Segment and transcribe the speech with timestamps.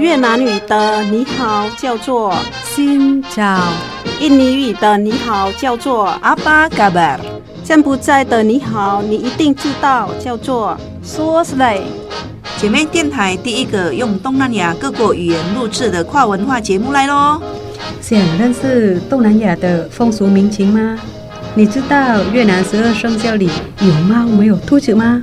[0.00, 2.34] 越南语的你好叫做
[2.74, 3.60] Xin chào，
[4.18, 7.20] 印尼语的你好叫做 Apa kabar，
[7.62, 11.82] 柬埔寨的你好你一定知道叫做 Suo Slay。
[12.56, 17.40] 姐妹电台第一个用东南亚各国语言录制的跨文化节目来喽！
[18.00, 20.98] 想认识东南亚的风俗民情吗？
[21.56, 23.48] 你知道越南十二生肖里
[23.78, 25.22] 有猫没有兔子吗？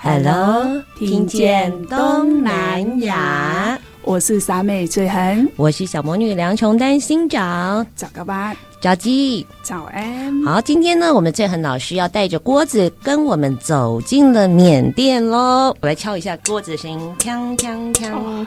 [0.00, 3.76] Hello，听见东南亚。
[4.02, 7.84] 我是傻妹翠恒，我是小魔女梁琼丹新长。
[7.96, 10.42] 早个班，早鸡，早安。
[10.44, 15.76] 好，今天呢，我们翠恒老师要带着锅子跟我们走进了缅甸喽。
[15.80, 18.46] 我来敲一下锅子的声音，锵锵锵，哦、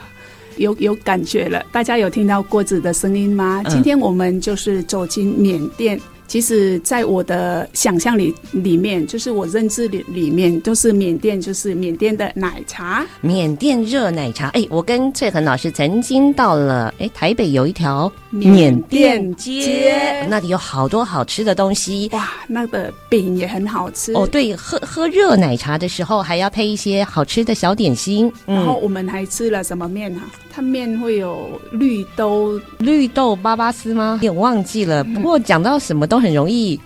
[0.56, 1.62] 有有感觉了。
[1.70, 3.60] 大家有听到锅子的声音吗？
[3.66, 6.00] 嗯、今天我们就是走进缅甸。
[6.32, 14.48] 其实，在我的想象里里面，就是我认知里里面，都是缅甸，就是缅甸的奶茶，缅甸热奶茶。
[14.54, 22.08] 哎，我跟翠恒老师曾经到了，哎，台北有一条缅甸街，那里有好多好吃的东西。
[22.14, 24.14] 哇，那个饼也很好吃。
[24.14, 28.32] 哦，对，喝喝热奶茶的时候，还要配一些好吃的小点心。
[28.46, 30.22] 嗯、然后我们还吃了什么面啊？
[30.54, 34.18] 它面会有绿豆绿豆巴巴丝吗？
[34.22, 35.04] 有点忘记了。
[35.04, 36.80] 不过讲到什么都很容易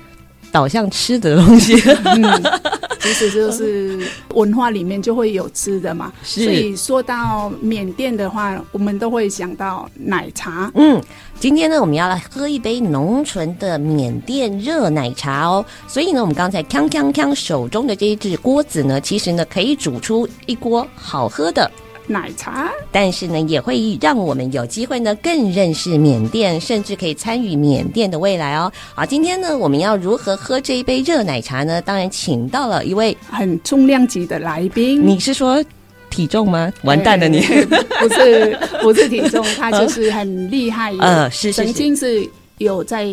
[0.51, 1.75] 导向吃的东西。
[2.05, 2.43] 嗯，
[3.01, 6.13] 其实就是文化里面就会有吃的嘛。
[6.23, 10.73] 所以说到缅甸的话，我们都会想到奶茶。
[10.75, 11.01] 嗯，
[11.39, 15.65] 今天呢，我们要来喝一杯浓醇的缅甸热奶茶哦。
[15.87, 21.71] 所以呢，我们刚才锵锵锵手中的这一只锅子呢，其实呢可以煮出一锅好喝的。
[22.07, 28.71] 奶茶，但是呢，也会让我们有机会呢更认识缅甸，甚至可以参与缅甸的未来哦。
[28.95, 31.83] 好，今天呢，我们要如何喝这一杯热奶茶呢？
[31.83, 35.07] 当然，请到了一位很重量级的来宾。
[35.07, 35.65] 你是说
[36.11, 36.73] 体重吗？
[36.83, 37.65] 完蛋了你，你
[38.01, 40.95] 不是 不是体重，他就是很厉害。
[41.01, 42.29] 呃，是，是，是，曾经是
[42.59, 43.07] 有在。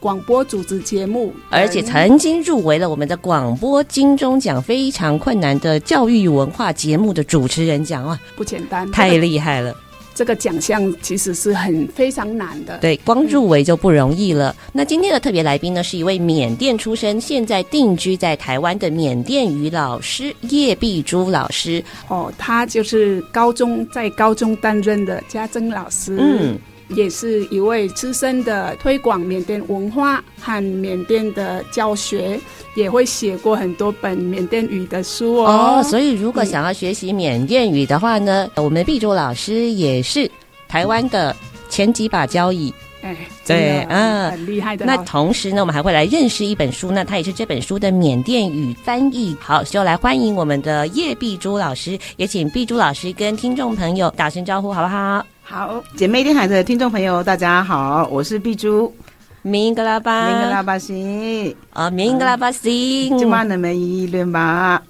[0.00, 9.74] 广播主持节目，而且曾经入围了我们的广播金钟奖，非常困难的教育文化节目的主持人奖啊，不简单，太厉害了。
[10.14, 14.50] 这个奖项其实是很非常难的，对，光入围就不容易了。
[14.50, 21.82] 嗯、那今天的特别来宾呢，是一位缅甸出生，现在定居在台湾的缅甸语老师叶碧珠老师。
[22.08, 26.16] 哦，他就是高中在高中担任的家政老师。
[26.18, 26.58] 嗯。
[26.88, 32.40] 也是一位资深的推广缅甸文化和缅甸的教学，
[32.74, 35.80] 也会写过很多本缅甸语的书哦。
[35.80, 40.30] 哦，所以如果想要学习缅甸语的话呢，嗯、我们碧珠老师也是
[40.66, 41.34] 台湾的
[41.68, 42.72] 前几把交椅。
[43.00, 43.16] 哎，
[43.46, 44.84] 对，嗯，很厉害的。
[44.84, 49.36] 那同时呢，我们还会来认识一本书，那它也是这本书的缅甸语翻译。
[49.38, 55.24] 好，就来欢迎我们的叶碧珠老师，也请碧珠老师跟听众朋友打声招呼，好不好？
[55.50, 58.94] 好，姐妹电台的听众朋友，大家好，我是碧珠，
[59.40, 64.82] 明格拉巴，明格拉巴西，啊，明格拉巴西，就骂你们一轮吧。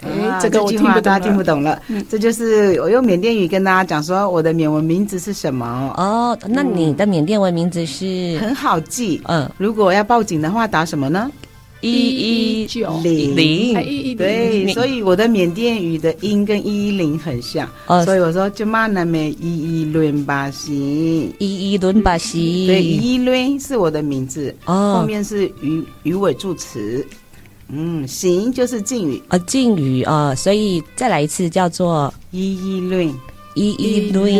[0.00, 1.82] 哎、啊，这个我听不懂，大家听不懂了。
[1.88, 5.92] 嗯，这就是我用缅甸语跟大家讲说，我的缅文名字是什么。
[5.96, 8.38] 哦，那你的缅甸文名字是？
[8.38, 9.20] 嗯、很好记。
[9.24, 11.28] 嗯，如果要报警的话，打什么呢？
[11.90, 13.00] 一一九。
[13.02, 13.34] 零，
[14.16, 27.06] 对，所以我的缅甸语的音跟一一零很像，哦、所以我说就骂那么一一轮巴西，一一轮巴西，对，一一轮是我的名字，哦，后面是语语尾助词，
[27.68, 33.12] 嗯，行就是敬语，啊，敬语啊，所以再来一次叫做一一轮，
[33.54, 34.32] 一一轮，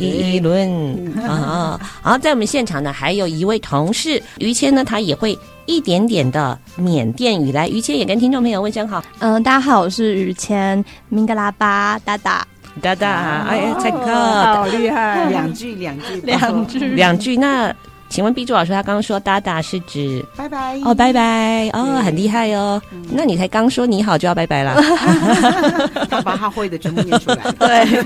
[0.00, 5.38] 一一轮啊，好，在我们现场呢，还有一位同事于谦呢，他也会。
[5.66, 9.04] 一点点的缅甸语来，于谦也跟听众朋友问声好。
[9.20, 12.44] 嗯，大家好，我是于谦，明格拉巴，达达
[12.82, 17.36] 达达，哎，蔡克，好厉害，两句，两句，两句，两句。
[17.36, 17.72] 那
[18.10, 22.82] 请问碧珠老师，他刚刚说哒哒是指拜拜哦，拜拜哦，很厉害哦。
[23.08, 24.74] 那你才刚说你好就要拜拜了，
[26.10, 27.36] 他把他会的全部念出来。
[27.56, 28.04] 对，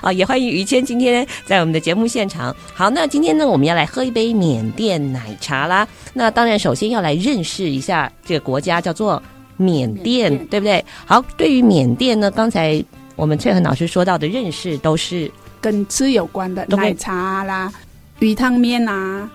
[0.00, 2.54] 啊，也欢迎于谦今天在我们的节目现场。
[2.74, 5.86] 好，那今天呢，我们要来喝一杯缅甸奶茶啦。
[6.12, 9.20] 那当然，首先要来认识一下这个国家，叫做
[9.56, 10.84] 缅甸，缅甸，对不对？
[11.04, 12.80] 好，对于缅甸呢，刚才
[13.16, 15.28] 我们翠恒老师说到的认识都是
[15.60, 17.72] 跟吃有关的，奶茶啦、
[18.18, 19.30] 鱼汤面啊。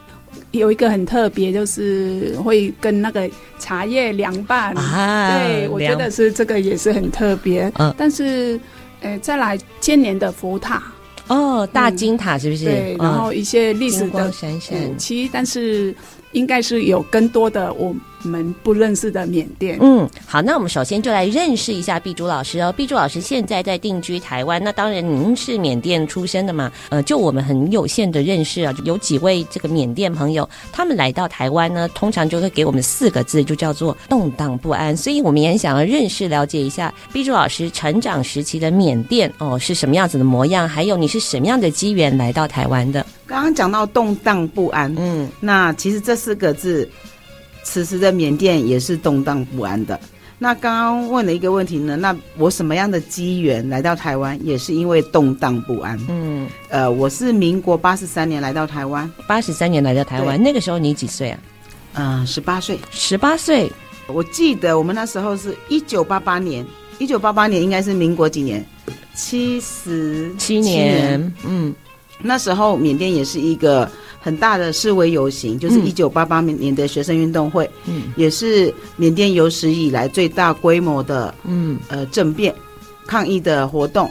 [0.52, 5.38] 有一个很特别，就是会跟那个茶叶凉拌啊。
[5.38, 7.72] 对，我觉得是这个也是很特别。
[7.76, 8.60] 嗯，但是，
[9.02, 10.84] 呃，再来千年的佛塔
[11.28, 12.66] 哦，大金塔是不是？
[12.66, 15.96] 嗯、对，然后一些历史的闪闪，其实但是
[16.34, 17.96] 应该是有更多的我。
[18.24, 22.72] 我们不认识的缅甸，嗯，好，那我们首先就来认识一下碧珠老师哦。
[22.72, 34.96] 碧珠老师现在在定居台湾，那当然您是缅甸出生的嘛，呃，就我们很有限的认识啊，有几位这个缅甸朋友，他们来到台湾呢，通常就会给我们四个字，就叫做动荡不安。
[34.96, 43.06] 所以我们也想要认识了解一下碧珠老师成长时期的缅甸哦，是什么样子的模样，还有你是什么样的机缘来到台湾的？
[43.26, 46.88] 刚刚讲到动荡不安，嗯，那其实这四个字。
[47.72, 49.98] 此时的缅甸也是动荡不安的。
[50.38, 51.96] 那刚刚问了一个问题呢？
[51.96, 55.98] 那我什么样的机缘来到台湾，也是因为动荡不安。
[56.10, 61.40] 嗯，呃，我是民国八十三年来到台湾，八十三年来到台湾，那个时候你几岁啊？
[61.94, 63.72] 嗯，十八岁，十八岁。
[64.08, 66.66] 我记得我们那时候是一九八八年，
[67.00, 68.66] 一九八八年应该是民国几年？
[69.16, 71.34] 七十七年。
[71.46, 71.74] 嗯，
[72.20, 73.90] 那时候缅甸也是一个。
[74.24, 82.54] 很大的示威游行，就是一九八八年的学生运动会，嗯，也是缅甸有史以来最大规模的，嗯，呃，政变
[83.08, 84.08] 抗议的活动。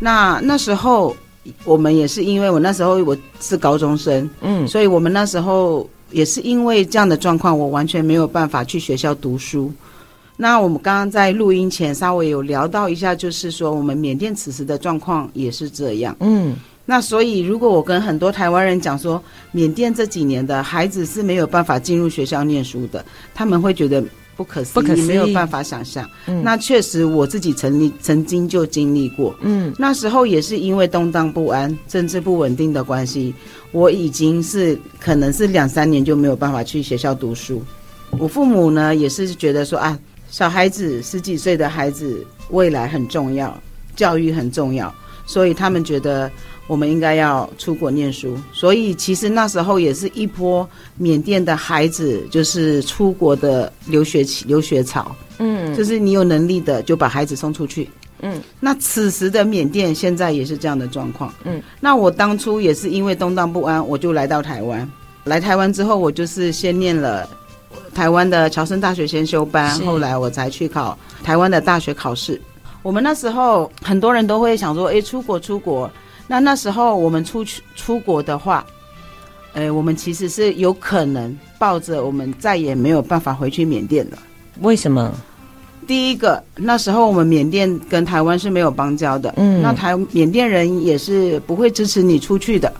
[0.00, 1.16] 那那时候
[1.64, 9.72] 我们也是因为我那时候我是高中生，嗯，所以我们那时候也是因为这样的状况，我完全没有办法去学校读书。
[10.36, 16.56] 那我们刚刚在录音前稍微有聊到一下，就是说我们缅甸此时的状况也是这样，嗯。
[16.86, 19.22] 那所以，如果我跟很多台湾人讲说，
[19.52, 23.02] 缅甸这几年的孩子是没有办法进入学校念书的，
[23.34, 24.04] 他们会觉得
[24.36, 26.06] 不可思议，没有办法想象。
[26.26, 29.34] 嗯，那确实我自己曾历曾经就经历过。
[29.40, 33.34] 嗯，那时候也是因为动荡不安、政治不稳定的关系，
[33.72, 37.62] 我已经是可能是两三年就没有办法去学校读书。
[38.18, 39.98] 我父母呢也是觉得说啊，
[40.28, 43.58] 小孩子十几岁的孩子未来很重要，
[43.96, 44.94] 教育很重要，
[45.24, 46.30] 所以他们觉得。
[46.66, 50.66] 我们应该要出国念书，所以其实那时候也是一波
[50.96, 57.90] 缅甸的孩子就是出国的留学期留学潮，嗯，就是你有能力的就把孩子送出去，
[58.22, 64.90] 嗯，那此时的缅甸现在也是这样的状况，嗯，那我当初也是因为动荡不安，我就来到台湾，
[65.24, 67.28] 来台湾之后，我就是先念了
[67.94, 72.40] 台湾的侨生大学先修班，后来我才去考台湾的大学考试。
[72.82, 75.90] 我们那时候很多人都会想说，诶，出国出国。
[76.26, 78.64] 那那时候我们出去出国的话，
[79.52, 84.18] 呃，我们其实是有可能抱着我们再也没有办法回去缅甸了。
[84.60, 85.12] 为什么？
[85.86, 92.72] 第一个，那时候我们缅甸跟台湾是没有邦交的，嗯，那台缅甸人也是不会支持你出去的。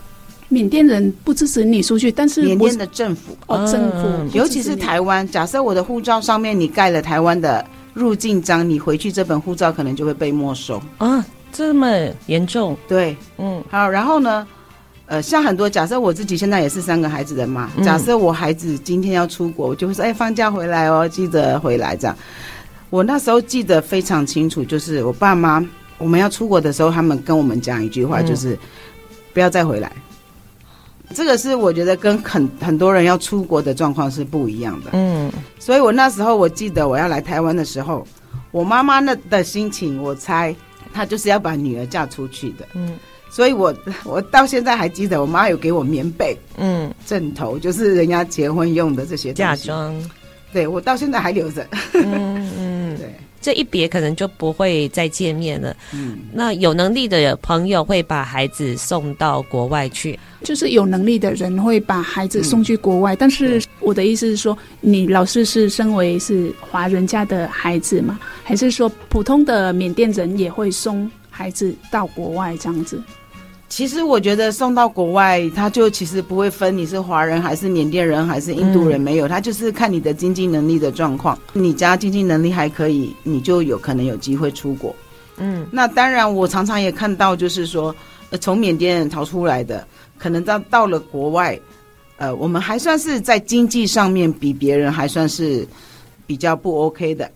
[0.49, 7.63] 缅甸人不支持你出去，但是缅甸的政府哦，政府，尤其是台湾，假设我的护照上面你盖了台湾的
[7.93, 11.23] 入境章，你回去这本护照可能就会被没收啊。
[11.55, 11.87] 这么
[12.25, 12.75] 严重？
[12.85, 14.45] 对，嗯，好，然后呢，
[15.05, 22.17] 呃，像很多假设我自己现在也是三个孩子的妈，假设我孩子今天要出国，我就会说，哎，放假回来哦，记得回来这样。
[22.89, 25.65] 我那时候记得非常清楚，就是我爸妈
[25.97, 28.57] 我们要出国的时候，他们跟我们讲一句话，就是、嗯、
[29.33, 29.89] 不要再回来。
[31.13, 38.05] 这个是我觉得跟很很多人要出国的状况是不一样的，嗯，所以我那时候我记得我要来台湾的时候，
[38.51, 40.53] 我妈妈那的心情，我猜。
[40.95, 42.97] 他就是要把女儿嫁出去的，嗯，
[43.29, 43.75] 所以我
[44.05, 49.93] 我到现在还记得，我妈有给我棉被，嗯，枕头，就是人家结婚用的这些嫁妆，
[50.53, 52.49] 对，我到现在还留着，嗯
[53.45, 68.19] 这一别可能就不会再见面了，嗯，那有能力的朋友会把孩子送到国外去，就是有能力的人会把孩子送去国外，但是我的意思是说，你老师是身为是华人家的孩子吗？
[68.43, 72.99] 还是说普通的缅甸人也会送孩子到国外这样子？
[73.75, 81.37] 其实我觉得送到国外，他就其实不会分你是华人还是缅甸人还是印度人，没有，他就是看你的经济能力的状况。
[81.51, 84.95] 你家经济能力还可以，你就有可能有机会出国。
[85.39, 87.93] 嗯，那当然，我常常也看到，就是说，
[88.29, 89.85] 呃，从缅甸逃出来的，
[90.17, 91.59] 可能到到了国外，
[92.15, 95.67] 呃，我们还算是在经济上面比别人还算是
[96.25, 97.29] 比较不 OK 的。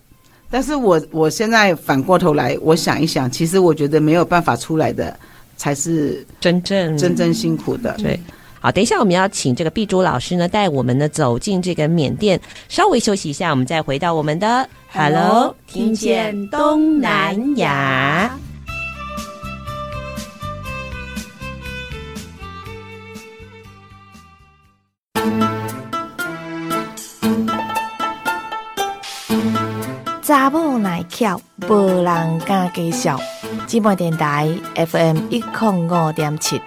[0.49, 5.19] 但是我我现在反过头来，我想一想，其实我觉得没有办法出来的
[5.59, 7.93] 才是真正真正辛苦的。
[7.97, 8.17] 对，
[8.61, 12.39] 好，等一下我们要请这个碧珠老师呢带我们呢走进这个缅甸，
[12.69, 18.35] 稍微休息一下，我们再回到我们的 Hello，听见东南亚。
[30.29, 33.19] 查某耐巧，无人敢介绍。
[33.65, 36.61] 姊妹电台 FM 一零五点七。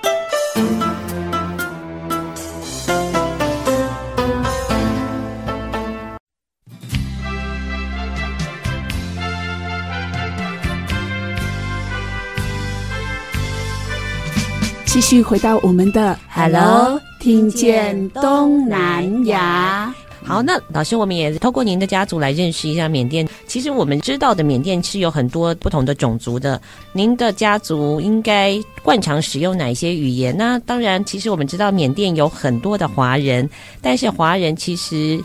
[14.86, 19.94] 继续回到我们的 Hello，听见东南亚。
[20.24, 23.26] 好，那老师，我们也透过您的家族来认识一下缅甸。
[23.46, 26.60] 其实我们知道的缅甸是有很多不同的种族的。
[26.92, 30.34] 您的家族应该惯常使用哪些语言？
[30.36, 33.48] 那当然，其实我们知道缅甸有很多的华人，
[33.80, 35.22] 但是华人其实。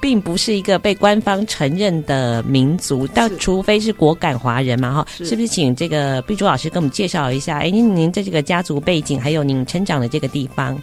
[0.00, 5.48] 并不是一个被官方承认的民族，但除非是果敢华人嘛，哈，是不是？
[5.48, 10.78] 请这个碧珠老师给我们介绍一下，哎，您您的这个家族背景，还有您成长的这个地方。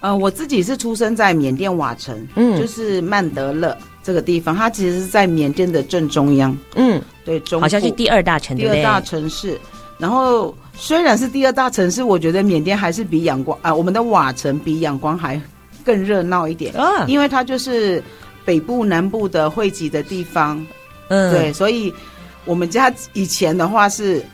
[0.00, 9.58] 呃，我自己是出生在缅甸瓦城，嗯，就是曼德勒这个地方，它其实是在缅甸的正中央，嗯，对，中好像是第二大城，第二大城市。
[9.98, 15.40] 然后虽然是第二大城市，我觉得缅甸还是比仰光啊、呃，我们的瓦城比仰光还
[15.84, 18.02] 更热闹一点啊，因为它就是。
[18.44, 20.66] 北部、南部的汇集的地方，
[21.08, 21.92] 嗯，对，所以
[22.46, 24.24] 我们家以前的话是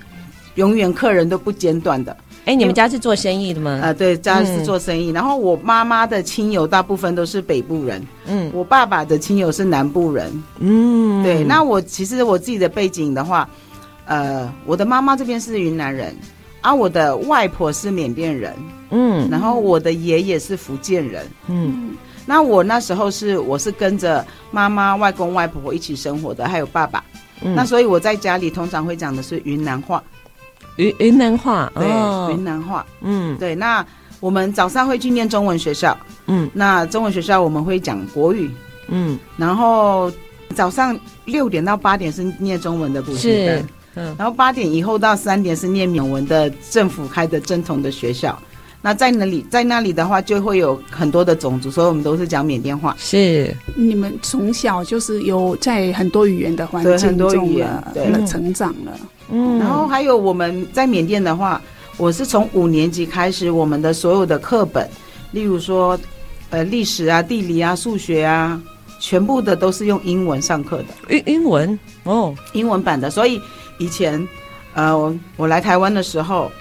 [0.54, 2.16] 永远客人都不间断的。
[2.46, 3.70] 哎、欸，你们家是做生意的吗？
[3.82, 5.10] 啊、呃，对，家是做生意。
[5.10, 11.42] 嗯、然后我妈妈的亲友大部分都是北部人，嗯，我爸爸的亲友是南部人，嗯，对。
[11.42, 13.48] 那我其实我自己的背景的话，
[14.04, 16.14] 呃，我的妈妈这边是云南人，
[16.60, 18.54] 啊、我的外婆是缅甸人，
[18.90, 21.96] 嗯，然后我的爷爷是福建人，嗯。
[22.26, 27.04] 那我那时候是我是跟着妈妈、外公、外婆一起生活的，还有爸爸。
[27.42, 30.02] 嗯、那所以我在家里通常会讲的是云南话，
[30.76, 32.84] 云云南话，对，哦、云南话。
[33.00, 33.54] 嗯，对。
[33.54, 33.84] 那
[34.20, 38.50] 我们早上会去念中文学校，嗯，那中文学校我们会讲国语，
[38.88, 40.10] 嗯，然后
[40.54, 48.38] 早上六点到八点是念中文的补习班，嗯，然后八点以后到三点是念缅文的政府开的正统的学校。
[48.86, 52.94] 那在那里，在那里的话，就会有很多的种族，所以我们都是讲缅甸话。
[52.98, 57.30] 是，你们从小就是有在很多语言的环境中
[57.94, 58.92] 对成长了。
[59.30, 61.58] 嗯，然后还有我们在缅甸的话，
[61.96, 64.86] 我是从五年级开始，我们的所有的课本，
[65.32, 65.98] 例如说，
[66.50, 68.60] 呃，历史啊、地理啊、数学啊，
[69.00, 70.84] 全部的都是用英文上课的。
[71.08, 73.08] 英英文哦，英文版的。
[73.08, 73.40] 所以
[73.78, 74.28] 以前，
[74.74, 76.52] 呃，我我来台湾的时候。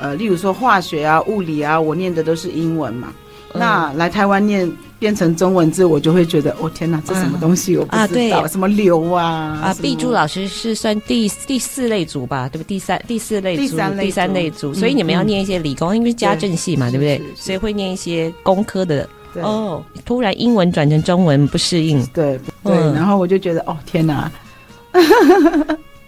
[0.00, 3.12] 呃，例如说化学啊、物理啊，我念的都是英文嘛。
[3.54, 7.76] 嗯、那来台湾念变成中文字，我就会觉得，哦天哪，这什么东西？
[7.76, 9.60] 我不知道，啊对什么流啊？
[9.62, 12.48] 啊，碧珠老师是算第第四类组吧？
[12.48, 12.64] 对不？
[12.64, 14.72] 第三第四类组，第三类组。
[14.72, 17.34] 所以你们要念一些理工，嗯、因为家政系嘛，对，对不对？
[17.36, 19.06] 所以会念一些工科的。
[19.34, 22.04] 对哦，突然英文转成中文不适应。
[22.08, 24.30] 对对，嗯、然后我就觉得，哦天哪！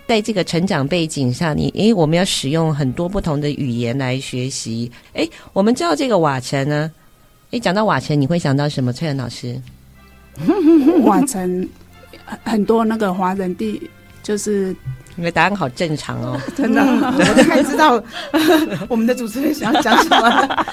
[0.06, 4.90] 在这个成长背景下，你诶，我们要使用很多不同的语言来学习。
[5.14, 6.90] 诶，我们知道这个瓦城呢，
[7.52, 8.92] 诶，讲到瓦城，你会想到什么？
[8.92, 9.60] 翠兰老师，
[11.04, 11.68] 瓦城
[12.44, 13.80] 很多那个华人地，
[14.22, 14.76] 就是
[15.16, 18.02] 你的答案好正常哦， 真的， 我大概知道
[18.88, 20.64] 我们的主持人想要讲什么。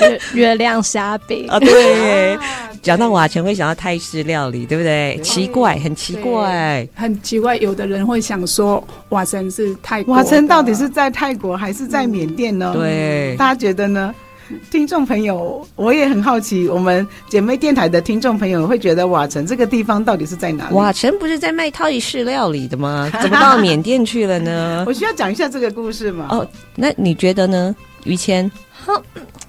[0.00, 2.38] 月月亮虾饼啊，对。
[2.82, 5.14] 讲到瓦城会想到泰式料理，对不对？
[5.16, 7.54] 对奇怪，很奇怪，很奇怪。
[7.58, 12.72] 有的人会想说，瓦城是泰国，瓦城到底是在泰国还是在缅甸呢？
[12.74, 14.14] 嗯、对，大家觉得呢？
[14.70, 20.74] 听众朋友，我也很好奇，我们姐妹电台的听众朋友会觉得瓦城这个地方到底是在哪里？
[20.74, 23.10] 瓦城不是在卖泰式料理的吗？
[23.22, 24.84] 怎么到缅甸去了呢？
[24.88, 26.26] 我需要讲一下这个故事吗？
[26.30, 28.50] 哦，那你觉得呢，于谦？
[28.86, 28.98] 哼，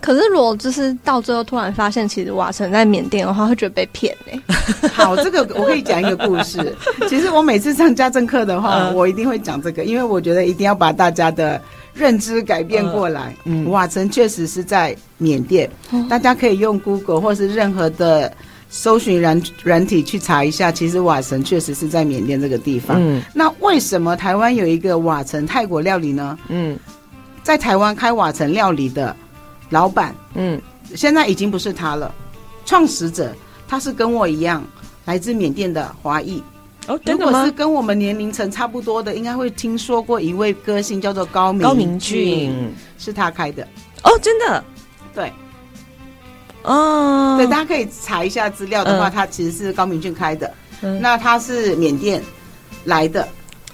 [0.02, 4.88] 可是如果就是到最后突然发现，其实瓦城在缅甸的话，会觉得被骗呢、欸。
[4.92, 6.76] 好，这个我可以讲一个故事。
[7.08, 11.62] 其实我每次上家政课的话，嗯、我一定会讲这个，因为我觉得一定要把大家的
[11.94, 13.34] 认知改变过来。
[13.46, 18.34] 嗯，瓦城确实是在缅甸，嗯、大家可以用 Google 或是任何的
[18.70, 20.74] 搜寻软软体去查一下。
[20.74, 22.98] 其实瓦城确实是在缅甸这个地方。
[23.00, 26.38] 嗯，那为什么台湾有一个瓦城泰国料理呢？
[26.50, 26.78] 嗯。
[27.44, 29.16] 在台湾开瓦城料理的
[29.70, 30.62] 老板，嗯，
[30.96, 32.14] 现在已经不是他了。
[32.66, 33.34] 创始者
[33.68, 34.64] 他是跟我一样
[35.06, 36.42] 来自缅甸的华裔。
[37.06, 43.64] 如果是跟我们年龄层差不多的，应该会听说过一位歌星叫做高明高明俊，是他开的。
[44.04, 44.64] 哦，真的？
[45.14, 45.32] 对。
[46.64, 50.52] 哦，对，大家可以查一下资料的话，他其实是高明俊开的。
[50.82, 52.22] 嗯，那他是缅甸
[52.86, 53.28] 来的。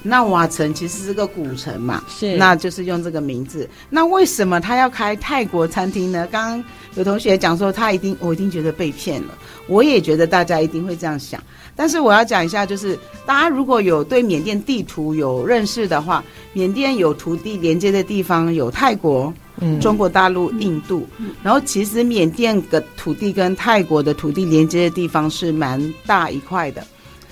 [0.07, 3.69] 那瓦城其实是个古城嘛，是，那就是用这个名字。
[3.89, 6.25] 那为什么他要开泰国餐厅呢？
[6.31, 6.63] 刚刚
[6.95, 9.37] 有同学讲说他一定，我一定觉得被骗了。
[9.67, 11.43] 我也觉得大家一定会这样想。
[11.75, 16.23] 但是我要讲一下，就是大家如果有对缅甸地图有认识的话，
[16.53, 21.05] 缅甸有土地连接的地方有泰国、嗯、中国大陆、印度，
[21.43, 26.81] 然后其实缅甸的土地跟泰国的土地连接的地方是蛮大一块的，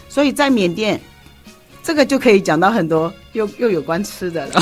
[0.10, 1.00] 所以在缅甸。
[1.86, 4.54] 这个就可以讲到很多又又有关吃的了，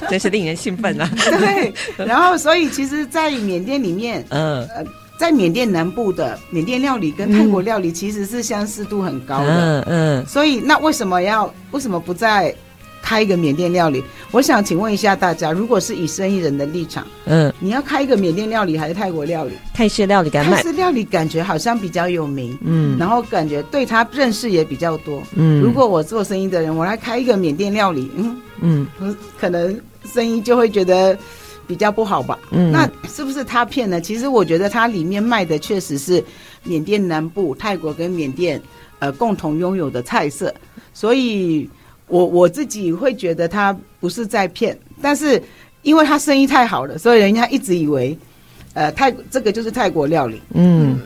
[0.10, 1.08] 真是令人兴奋啊！
[1.16, 1.72] 对，
[2.04, 4.84] 然后所以其实，在缅甸里面，嗯呃，
[5.18, 12.54] 在缅甸南部的缅甸料理跟泰国料理其实是相似度很高的，嗯嗯，所以那为什么要为什么不在？
[13.02, 19.52] 开一个缅甸料理，我想请问一下大家，如果是以生意人的立场，嗯，你要开一个缅甸料理还是泰国料理？
[19.74, 25.60] 泰式料理，泰式料理感觉好像比较有名，嗯，然后感觉对他认识也比较多，嗯。
[25.60, 31.18] 如果我做生意的人，我来开一个缅甸料理，嗯嗯，可能生意就会觉得
[31.66, 32.70] 比较不好吧，嗯。
[32.70, 34.00] 那是不是他骗呢？
[34.00, 36.22] 其实我觉得它里面卖的确实是
[36.62, 38.60] 缅甸南部泰国跟缅甸
[39.00, 40.54] 呃共同拥有的菜色，
[40.94, 41.68] 所以。
[42.10, 45.40] 我我自己会觉得他不是在骗，但是
[45.82, 48.18] 因为他生意太好了，所以人家一直以为，
[48.74, 50.42] 呃，泰这个就是泰国料理。
[50.52, 50.98] 嗯，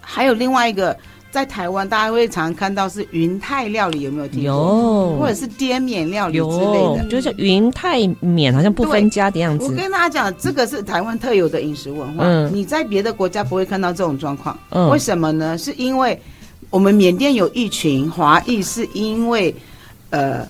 [0.00, 0.94] 还有另外一个，
[1.30, 4.46] 在台湾大家会常常看到是云泰料理，有没有听过？
[4.46, 9.64] 有，或者是滇缅料理之类的，就是云泰缅好像不分家的样子。
[9.64, 14.58] 我跟大家讲，这个是台湾特有的饮食文化，嗯，你在别的国家不会看到这种状况。
[14.70, 15.56] 嗯，为什么呢？
[15.56, 16.20] 是因为
[16.68, 19.54] 我们缅甸有一群华裔，是因为。
[20.10, 20.46] 呃，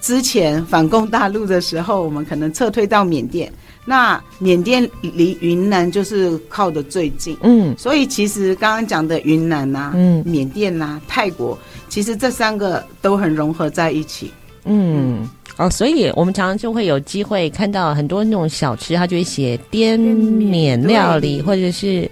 [0.00, 3.52] 之前反攻大陆的时候，我们可能撤退到缅甸。
[3.84, 14.30] 那缅甸离云南就是靠的最近，嗯，所以其实刚刚讲的云南呐、啊，嗯，缅甸呐、啊，泰国，其实这三个都很融合在一起，
[14.66, 22.08] 嗯，哦，所以我们常常就会有机会看到很多那种小吃，它就会写滇缅料理，或者是。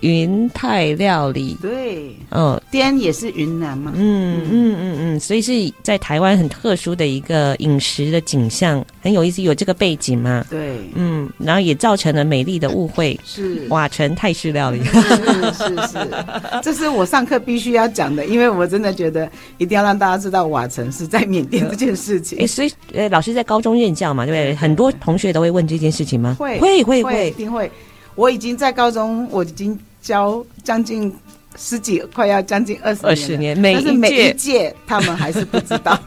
[0.00, 15.00] 云泰料理，对，嗯，滇也是云南嘛，嗯嗯嗯嗯，所以是在台湾很特殊的一个饮食的景象，很有意思，有这个背景嘛，对，嗯，然后也造成了美丽的误会，是瓦城泰式料理， 是
[15.52, 16.10] 是是，
[16.62, 22.38] 这是我上课必须要讲的，因为我真的觉得一定要让大家知道瓦城是在缅甸这件事情。
[22.42, 24.54] 哎，所以呃，老师在高中任教嘛，对不对？
[24.54, 26.36] 很多同学都会问这件事情吗？
[26.38, 27.70] 会会会会，一定会。
[28.14, 29.78] 我已经在高中，我已经。
[30.00, 31.14] 教将近
[31.56, 35.98] 十几，快要将近二十二十年，每一届，每一届他们还是不知道。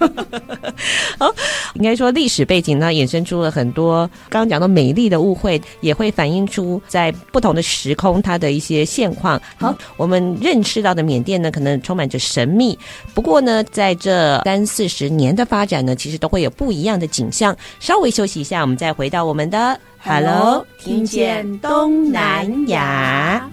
[1.19, 1.29] 好，
[1.75, 9.39] 应该说历史背景呢，衍生出了很多刚刚讲到美丽的误会，也会反映出在不同的时空它的一些现况。
[9.58, 12.77] 好，嗯、我们认识到的缅甸呢，可能充满着神秘。
[13.13, 17.56] 不过呢，在这三四十年的发展呢，其实都会有不一样的景象。
[17.79, 23.47] 稍微休息一下，我们再回到我们的 Hello，听见东南亚。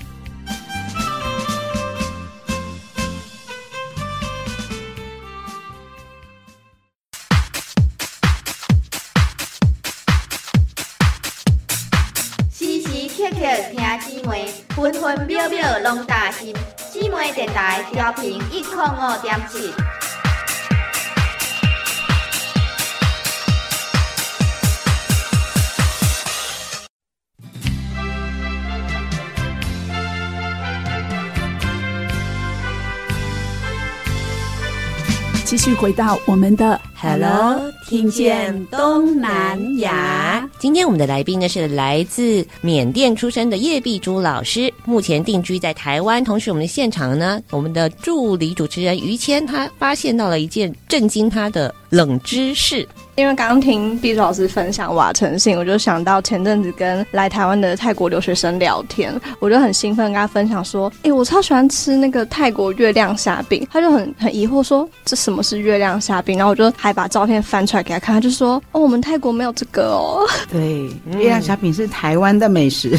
[14.71, 16.55] 分分秒秒拢担心，
[16.91, 19.73] 姊妹电台调频一零五点七。
[35.51, 40.49] 继续回到我们的 Hello，听见东南亚。
[40.61, 46.23] 今天我们的来宾呢是来自缅甸出生的叶碧珠老师，目前定居在台湾。
[46.23, 52.87] 同时，我们的现场呢，我们的助理主持人于谦，他发现到了一件震惊他的冷知识。
[53.17, 70.85] 因为刚刚听碧珠老师分享瓦城信，我就想到前阵子跟来台湾的泰国留学生聊天，我就很兴奋跟他分享说：“哎，我超喜欢吃那个泰国月亮虾饼。”他就很很疑惑说：“这什么是月亮虾饼？”然后我就还把照片翻出来给他看，他就说：“哦，我们泰国没有这个哦。”对，
[71.19, 72.91] 月亮虾饼是台湾的美食。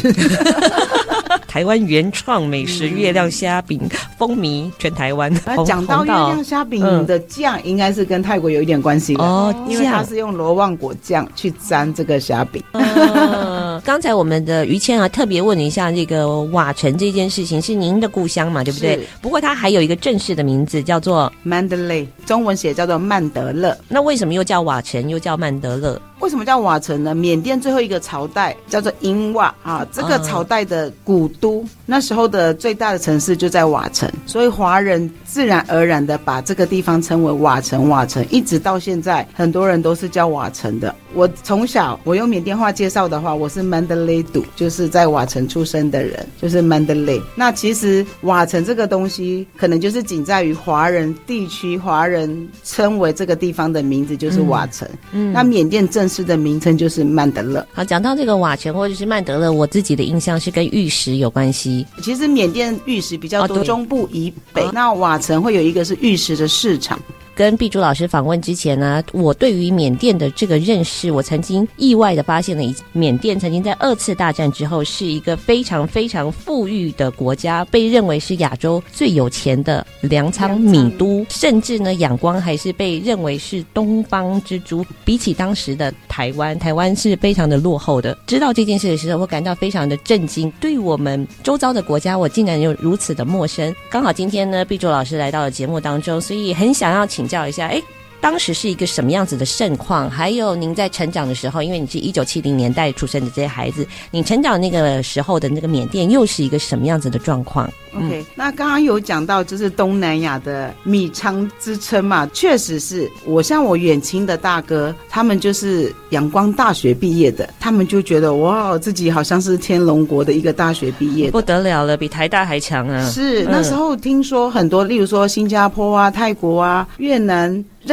[1.48, 3.80] 台湾原创美食月亮虾饼
[4.18, 5.32] 风靡全台湾。
[5.66, 12.62] 讲到月亮虾饼的酱，应该是跟泰国有一点关系的哦，因为它是用罗旺果酱去沾这个虾饼。
[12.72, 18.62] 嗯， 刚才我们的于谦啊，特别问了一下这个瓦城这件事情，是您的故乡嘛？
[18.64, 19.00] 对不对？
[19.20, 23.76] 不过它还有一个正式的名字，叫做曼德勒，中文写叫做曼德勒。
[23.88, 26.00] 那为什么又叫瓦城，又叫曼德勒？
[26.22, 27.12] 为什么叫瓦城呢？
[27.16, 37.88] 缅甸最后一个朝代叫做英瓦啊，这个朝代的古都，那时候的最大的城市就在瓦城，所以华人自然而然的把这个地方称为瓦城。
[37.88, 40.94] 瓦城一直到现在，很多人都是叫瓦城的。
[41.12, 47.20] 我从小我用缅甸话介绍的话，我是曼德雷杜，就是在瓦城出生的人，就是 Mandalay。
[47.34, 54.88] 那其实瓦城这个东西，可能就是仅在于华人地区，华人称为这个地方的名字就是瓦城。
[55.10, 57.66] 嗯，那缅甸正式的名称就是曼德勒。
[57.72, 61.86] 好，讲到这个瓦城或者是曼德勒，我自己的印象是跟玉石有关系。
[62.02, 67.00] 其实缅甸玉石比较多，中部以北，那瓦城会有一个是玉石的市场。
[67.34, 84.84] 跟碧珠老师访问之前呢，我对于缅甸的这个认识，我曾经意外的发现了，缅甸曾经在二次大战之后是一个非常非常富裕的国家，被认为是亚洲最有钱的粮仓米都，甚至呢，仰光还是被认为是东方之珠。
[85.04, 88.16] 比起当时的台湾，台湾是非常的落后的。
[88.26, 93.74] 知道这件事的时候，我感到非常的震惊，对我们周遭的国家，我竟然有如此的陌生。
[93.88, 97.21] 刚好今天呢，碧珠老师来到了节目当中，所以很想要请。
[97.22, 97.80] 请教一下，哎，
[98.22, 100.08] 当时是一个什么样子的盛况？
[100.08, 123.04] 还有您在成长的时候，因为你是一九七零年代出生的这些孩子，你成长那个时候的那个缅甸又是一个什么样子的状况？OK，那刚刚有讲到就是东南亚的米仓之称嘛，确实是我像我远亲的大哥，他们就是仰光大学毕业的，他们就觉得哇，自己好像是天龙国的一个大学毕业，不得了了，比台大还强啊！
[123.10, 127.52] 是那时候听说很多，例如说新加坡啊、泰国啊、越南。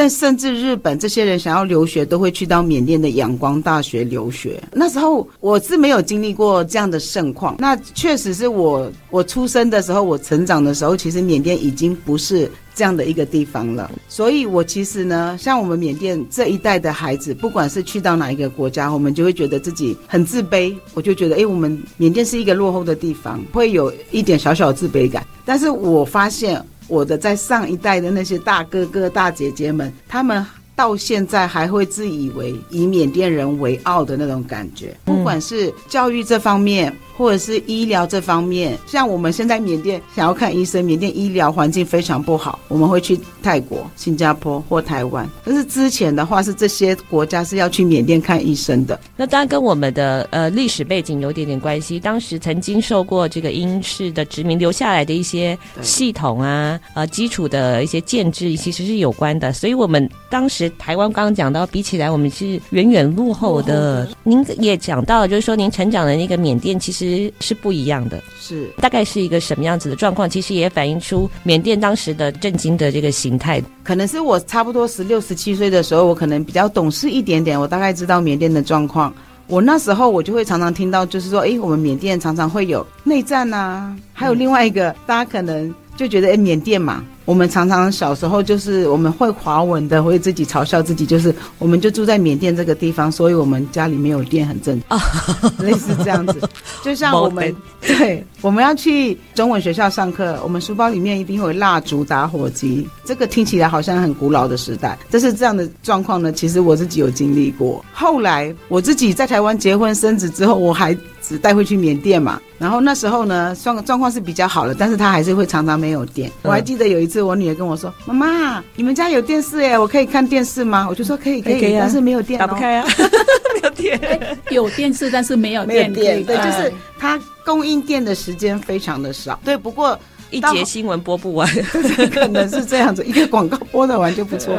[0.09, 4.61] 甚至日本这些人想要留学，都会去到缅甸的仰光大学留学。
[4.71, 7.55] 那时候我是没有经历过这样的盛况。
[7.59, 13.89] 那确实是我我出生的时候，我成长的时候，其实缅甸已经不是这样的一个地方了。
[14.07, 20.75] 所以，我其实呢，像我们缅甸这一代的孩子，不管是去到哪一个国家，我们就会觉得自己很自卑。
[20.93, 25.25] 我就觉得，哎，我们缅甸是一个落后的地方，会有一点小小自卑感。
[25.43, 26.63] 但是我发现。
[26.89, 30.45] 我的在上一代的那些大哥哥大姐姐们，他们
[30.79, 36.95] 到现在还会自以为以缅甸人为傲的那种感觉，不管是教育这方面。
[37.19, 45.29] 或者是医疗这方面，像我们现在缅甸想要看医生，缅甸医疗环境非常不好，我们会去泰国、新加坡或台湾。
[45.43, 48.97] 但是之前的话，是这些国家是要去缅甸看医生的。
[49.17, 51.99] 那当然跟我们的呃历史背景有点点关系。
[51.99, 59.51] 当时曾经受过这个英式的殖民留下来的一些系统啊，呃基础的一些建制，其实是有关的。
[59.51, 64.07] 所以我们当时台湾刚刚讲到，比起来我们是远远落后的。
[64.23, 67.31] 您也讲到了，就是说您成长的那个缅甸其实。
[67.39, 70.29] 是不一样的，是大概是一个什么样子的状况？
[70.29, 73.61] 其实也反映出缅甸当时的震惊的这个形态。
[73.83, 79.13] 可能是我差不多十六、十七岁的时候，我可能比较懂事一点点，我大概知道缅甸的状况。
[79.47, 87.03] 我那时候我就会常常听到，就是说，诶，我们缅甸常常会有内战啊，还有另外一个，大家可能就觉得，诶，缅甸嘛。
[87.25, 94.99] 我们常常小时候就是我们会华文的，会自己嘲笑自己，就是我们就住在缅甸这个地方，所以我们家里没有电很正常，
[95.63, 96.41] 类似这样子。
[96.83, 97.53] 就像我们
[97.85, 102.87] 对我们要去中文学校上课，我们书包里面一定会有蜡烛、打火机。
[103.03, 107.83] 这个听起来好像很古老的时代，但是这样的状况呢，其实我自己有经历过。
[107.93, 110.97] 后来我自己在台湾结婚生子之后，我还
[111.29, 112.41] 只带回去缅甸嘛。
[112.57, 116.29] 然后那时候呢，状状况是比较好了，但是他还是会常常没有电。
[116.41, 117.21] 我还记得有一次。
[117.21, 122.87] 我女儿跟我说：“妈妈，你们家有电视耶，我可以看电视吗？”我就说：“可以，可以，可以啊，但是没有电，打不开啊，
[123.53, 124.37] 没有电。
[124.49, 126.25] 有电视，但是没有电，没有电。
[126.25, 129.39] 对，就是它供应电的时间非常的少。
[129.45, 129.97] 对，不过
[130.31, 131.47] 一节新闻播不完，
[132.11, 134.57] 可能是这样子，一个广告播得完就不错。”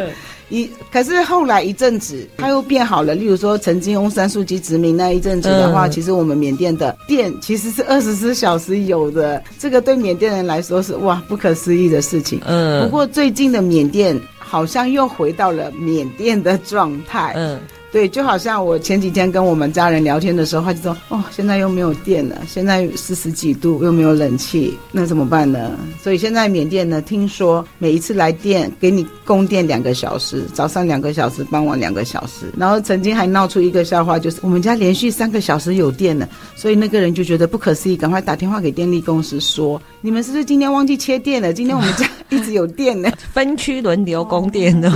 [0.51, 3.15] 一可是后来一阵子，它又变好了。
[3.15, 9.43] 例如说，曾经翁山苏姬殖民那一阵子的话，嗯、其实我们缅甸的电其实是二十四小时有的。
[9.59, 12.41] 这个对缅甸人来说是哇不可思议的事情。
[12.45, 12.83] 嗯。
[12.85, 17.33] 不过最近的缅甸好像又回到了缅甸的状态。
[17.37, 17.59] 嗯。
[17.93, 32.47] 对，就好像我前几天跟我们家人聊天的时候，他就说：“哦，现在又没有电了，现在四十几度，又没有冷气，那怎么办呢？”所以现在缅甸呢，听说每一次来电给你供电两个小时，早上两个小时，傍晚两个小时。
[32.57, 41.53] 然后曾经还闹出一个笑话，就是我们家连续三个小时有电了，所以那个人就觉得不可思议，赶快打电话给电力公司说：“你们是不是今天忘记切电了？
[41.53, 44.89] 今天我们家 一直有电呢，分区轮流供电的。”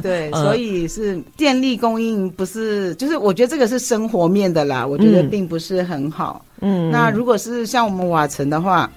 [0.00, 2.32] 对， 所以是电力供应。
[2.38, 6.44] 不是，就是我觉得这个是生活面的啦，我觉得并不是很好。
[6.60, 8.88] 嗯，那如果是像我们瓦城的话，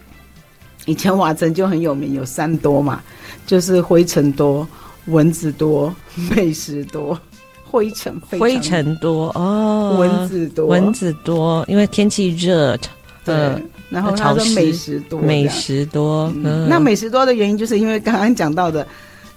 [0.86, 3.02] 以前瓦城就很有名，有山多嘛，
[3.48, 4.68] 就是灰尘多、
[5.08, 5.92] 蚊子多、
[6.36, 7.20] 美食多、
[7.66, 12.78] 灰尘，灰尘多哦，蚊子多，蚊子多，因为天气热，
[13.26, 13.34] 对，
[13.90, 16.32] 然后他说美食多，美食多。
[16.44, 18.86] 嗯，那美食多的原因就是因为刚刚讲到的，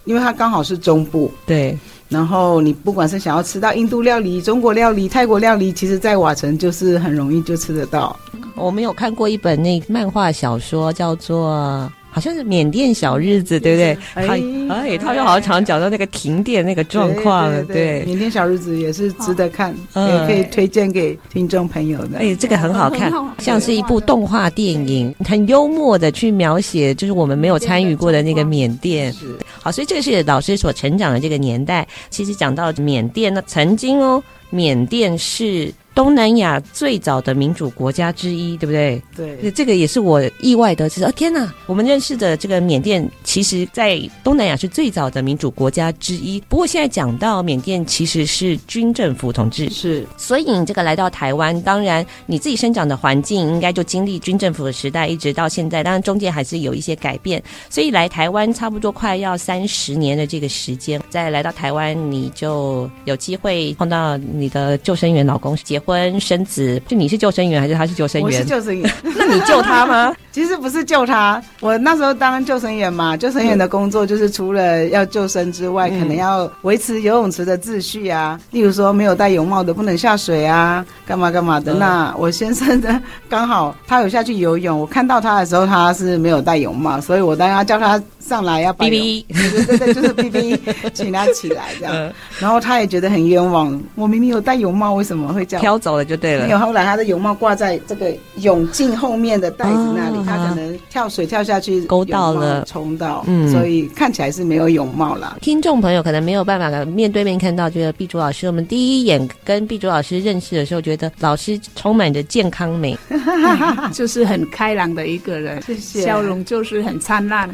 [0.05, 1.79] 因为它刚好是中部，对。
[2.09, 8.17] 然后你不管是想要吃到印度料理、中国料理、泰国料理，其实在瓦城就是很容易就吃得到。
[8.55, 11.91] 我们有看过一本那漫画小说，叫做。
[12.15, 13.99] 好像是缅甸小日子，对不对？
[14.15, 18.07] 哎，哎，他就好像常讲到那个停电那个状况，对，对，对，对。
[18.07, 22.19] 缅甸小日子也是值得看，哦、也可以推荐给听众朋友的。
[22.19, 29.13] 哎，这个很好看，像是一部动画电影，很幽默的去描写，就是我们没有参与过的那个缅甸。
[29.13, 29.37] 是。
[29.61, 31.85] 好，所以这个是老师所成长的这个年代。
[32.11, 35.75] 其实讲到缅甸呢，曾经哦，缅甸是。
[35.95, 39.01] 东南亚最早的民主国家之一，对不对？
[39.15, 41.09] 对，这个也是我意外的知道。
[41.09, 46.41] 哦，天哪，我们认识的这个缅甸，其实在东南亚是最早的民主国家之一。
[46.49, 50.05] 不过现在讲到缅甸，其实是军政府统治，是。
[50.17, 55.85] 所以你这个来到台湾，当然你自己生长的环境应该就经历军政府的时代，一直到现在。
[55.85, 57.41] 当然中间还是有一些改变。
[57.71, 65.84] 所以来台湾差不多快要三十年的这个时间，再来到台湾，你就有机会碰到你的救生员老公结婚
[66.21, 68.27] 生子，就你是救生员还是他是救生员？
[68.27, 68.91] 我是救生员。
[69.17, 70.15] 那你救他吗？
[70.33, 81.75] 其实不是救他，我那时候当救生员嘛，救生员的工作就是除了要救生之外，嗯、可能要维持游泳池的秩序啊，例如说没有戴泳帽的不能下水啊，干嘛干嘛的。
[81.75, 90.59] 嗯、那我先生呢，刚好他有下去游泳，我看到他的时候他是没有戴泳帽，所以我当然要叫他上来要哔哔，对对对，就是哔哔，
[90.95, 91.95] 请他起来这样。
[91.95, 96.05] 嗯、然后他也觉得很冤枉，我明明有戴泳帽，为什么会这样飘走了？
[96.05, 96.47] 就对了。
[96.47, 105.37] 没有，后来他的泳帽挂在这个泳镜后面的袋子那里，哦、他可能跳水跳下去勾到了，冲到，嗯，所以看起来是没有泳帽啦。
[105.43, 112.97] 听众朋友可能没有办法面对面看到，觉得碧竹老师，我们第一眼跟碧竹老师认识的时候，觉得老师充满着健康美，
[113.93, 117.49] 就是很开朗的一个人，谢谢，笑容就是很灿烂。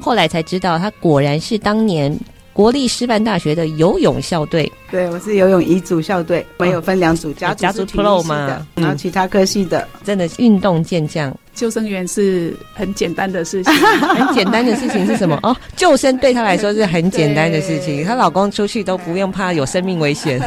[0.00, 2.16] 后来才知道，他果然是当年。
[2.52, 11.36] 国立师范大学的游泳校队，对，我是游泳乙组校队，没有分两组，甲组是体育系的，然后其他科系的，真的运动健将。
[11.52, 13.74] 救生员是很简单的事情，
[14.06, 15.36] 很简单的事情是什么？
[15.42, 20.40] 哦，救生对他来说是很简单的事情，她老公出去都不用怕有生命危险。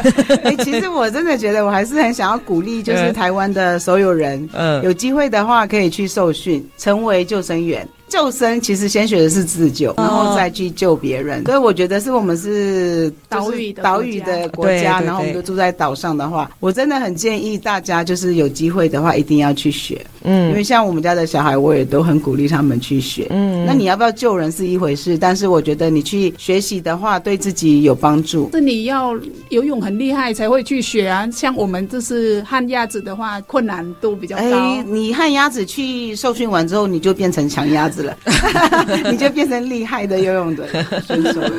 [0.44, 7.86] 哎，其实我真的觉得，我还是很想要鼓励，就是台湾的所有人，嗯，有机会的话可以去受训，成为救生员。
[8.08, 11.44] 救生其实先学的是自救，然后再去救别人。
[11.44, 20.04] 所以我觉得是我们是岛屿岛屿的国家，然后我们就住在岛上的话，我真的很建议大家就是有机会的话一定要去学。
[20.22, 23.26] 嗯，因为像我们家的小孩，我也都很鼓励他们去学。
[23.30, 28.50] 嗯，那你要不要救人是一回事，但是我觉得你去学习的话，对自己有帮助。
[28.52, 29.14] 是你要
[29.50, 31.28] 游泳很厉害才会去学啊。
[31.30, 34.42] 像我们就是旱鸭子的话，困难度比较高。
[34.42, 37.97] 哎，你旱鸭子去受训完之后，你就变成强鸭子。
[38.02, 38.16] 了，
[39.10, 40.66] 你就变成厉害的游泳的
[41.02, 41.50] 选手了。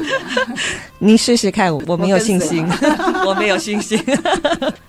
[0.99, 2.67] 你试试看，我没有信心，
[3.25, 3.99] 我，没有信心。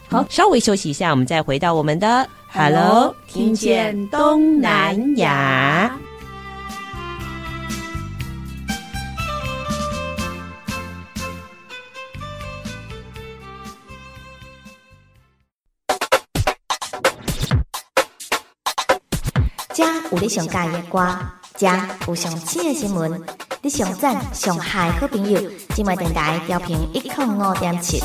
[0.09, 5.91] 好，稍微休息一下，我们再回到我们的 Hello，听见东南亚。
[19.73, 21.40] 这有你上喜欢的歌。
[22.07, 23.23] 有上新的新闻，
[23.61, 25.39] 你上赞上嗨好朋友，
[25.75, 28.03] 今晚电台调频一零五点七。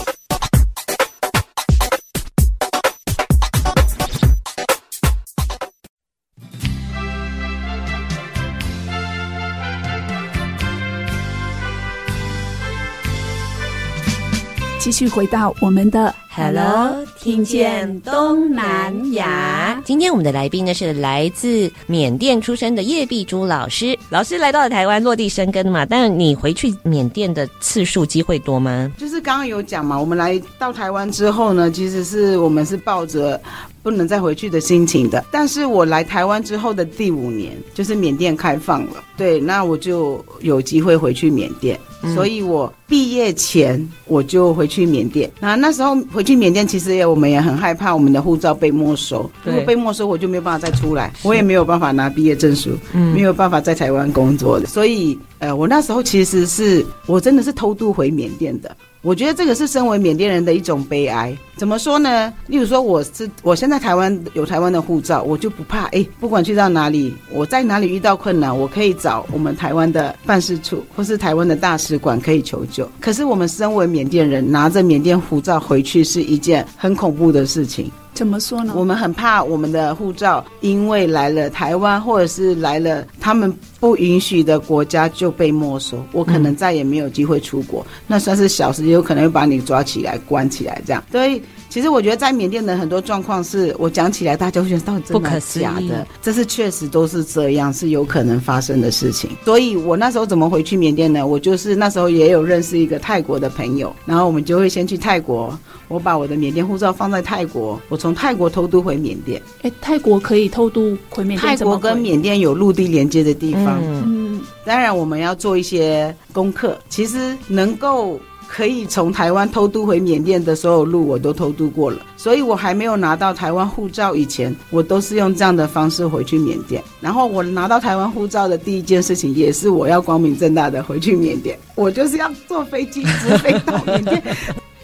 [14.86, 16.13] 继续回到我们的。
[16.30, 19.82] Hello，听见东南亚。
[19.84, 23.98] 今天我们的来宾呢是来自缅甸出生的叶碧珠老师。
[24.12, 28.91] 老师来到了台湾落地生根嘛，但你回去缅甸的次数机会多吗？
[28.95, 33.41] 就是刚刚有讲嘛，我们来到台湾之后呢，其实是我们是抱着
[33.86, 35.24] 不能再回去的心情的。
[35.32, 41.80] 但是我来台湾之后的第五年，就是缅甸开放了，对，那我就有机会回去缅甸。
[42.15, 45.32] 所以我毕业前我就回去缅甸。
[45.39, 49.30] 那那时候回去缅甸，其实也我们也很害怕我们的护照被没收。
[49.43, 54.65] 如果被没收，我就没有办法再出来，我也没有办法拿毕业证书，没有办法在台湾工作的。
[54.65, 58.76] 所以，呃，我那时候其实是我真的是偷渡回缅甸的。
[59.06, 61.38] 我觉得这个是身为缅甸人的一种悲哀。
[61.58, 62.34] 怎么说呢？
[62.48, 65.84] 例如说，我是我现在台湾有台湾的护照，我就不怕。
[65.89, 72.89] 哎，不管去到哪里，我在哪里遇到困难，我可以找我们台湾的办事处或是台湾的大使馆可以求救。
[73.00, 77.91] 可是我们身为缅甸人，拿着缅甸护照回去是一件很恐怖的事情。
[78.15, 78.74] 怎么说呢？
[78.76, 83.54] 我们很怕我们的护照因为来了台湾，或者是来了他们
[83.86, 87.86] 不允许的国家就被没收，我可能再也没有机会出国。
[87.88, 91.04] 嗯、那算是小事，有可能会把你抓起来关起来这样。
[91.12, 96.08] 所以，其实我觉得在缅甸的很多状况是我讲起来，大家会觉得到底真的假的？
[96.19, 99.30] 这是确实都是这样，是有可能发生的事情。
[99.45, 101.28] 所以我那时候怎么回去缅甸呢？
[101.28, 105.56] 我就是那时候也有认识一个泰国的朋友，然后我们就会先去泰国。
[105.88, 109.39] 我把我的缅甸护照放在泰国，我从泰国偷渡回缅甸。
[109.62, 111.56] 哎，泰国可以偷渡回缅甸？
[111.56, 113.75] 泰国跟缅甸有陆地连接的地方。
[113.75, 116.78] 嗯，嗯当然我们要做一些功课。
[116.90, 121.98] 其实能够可以从台湾偷渡回缅甸的所有路，我都偷渡过了。
[122.18, 126.84] 所以我还没有拿到台湾护照以前，我都是用这样的方式回去缅甸。
[127.02, 131.58] 然后我拿到台湾护照的第一件事情，也是我要光明正大的回去缅甸。
[131.76, 134.24] 我就是要坐飞机直飞到缅甸。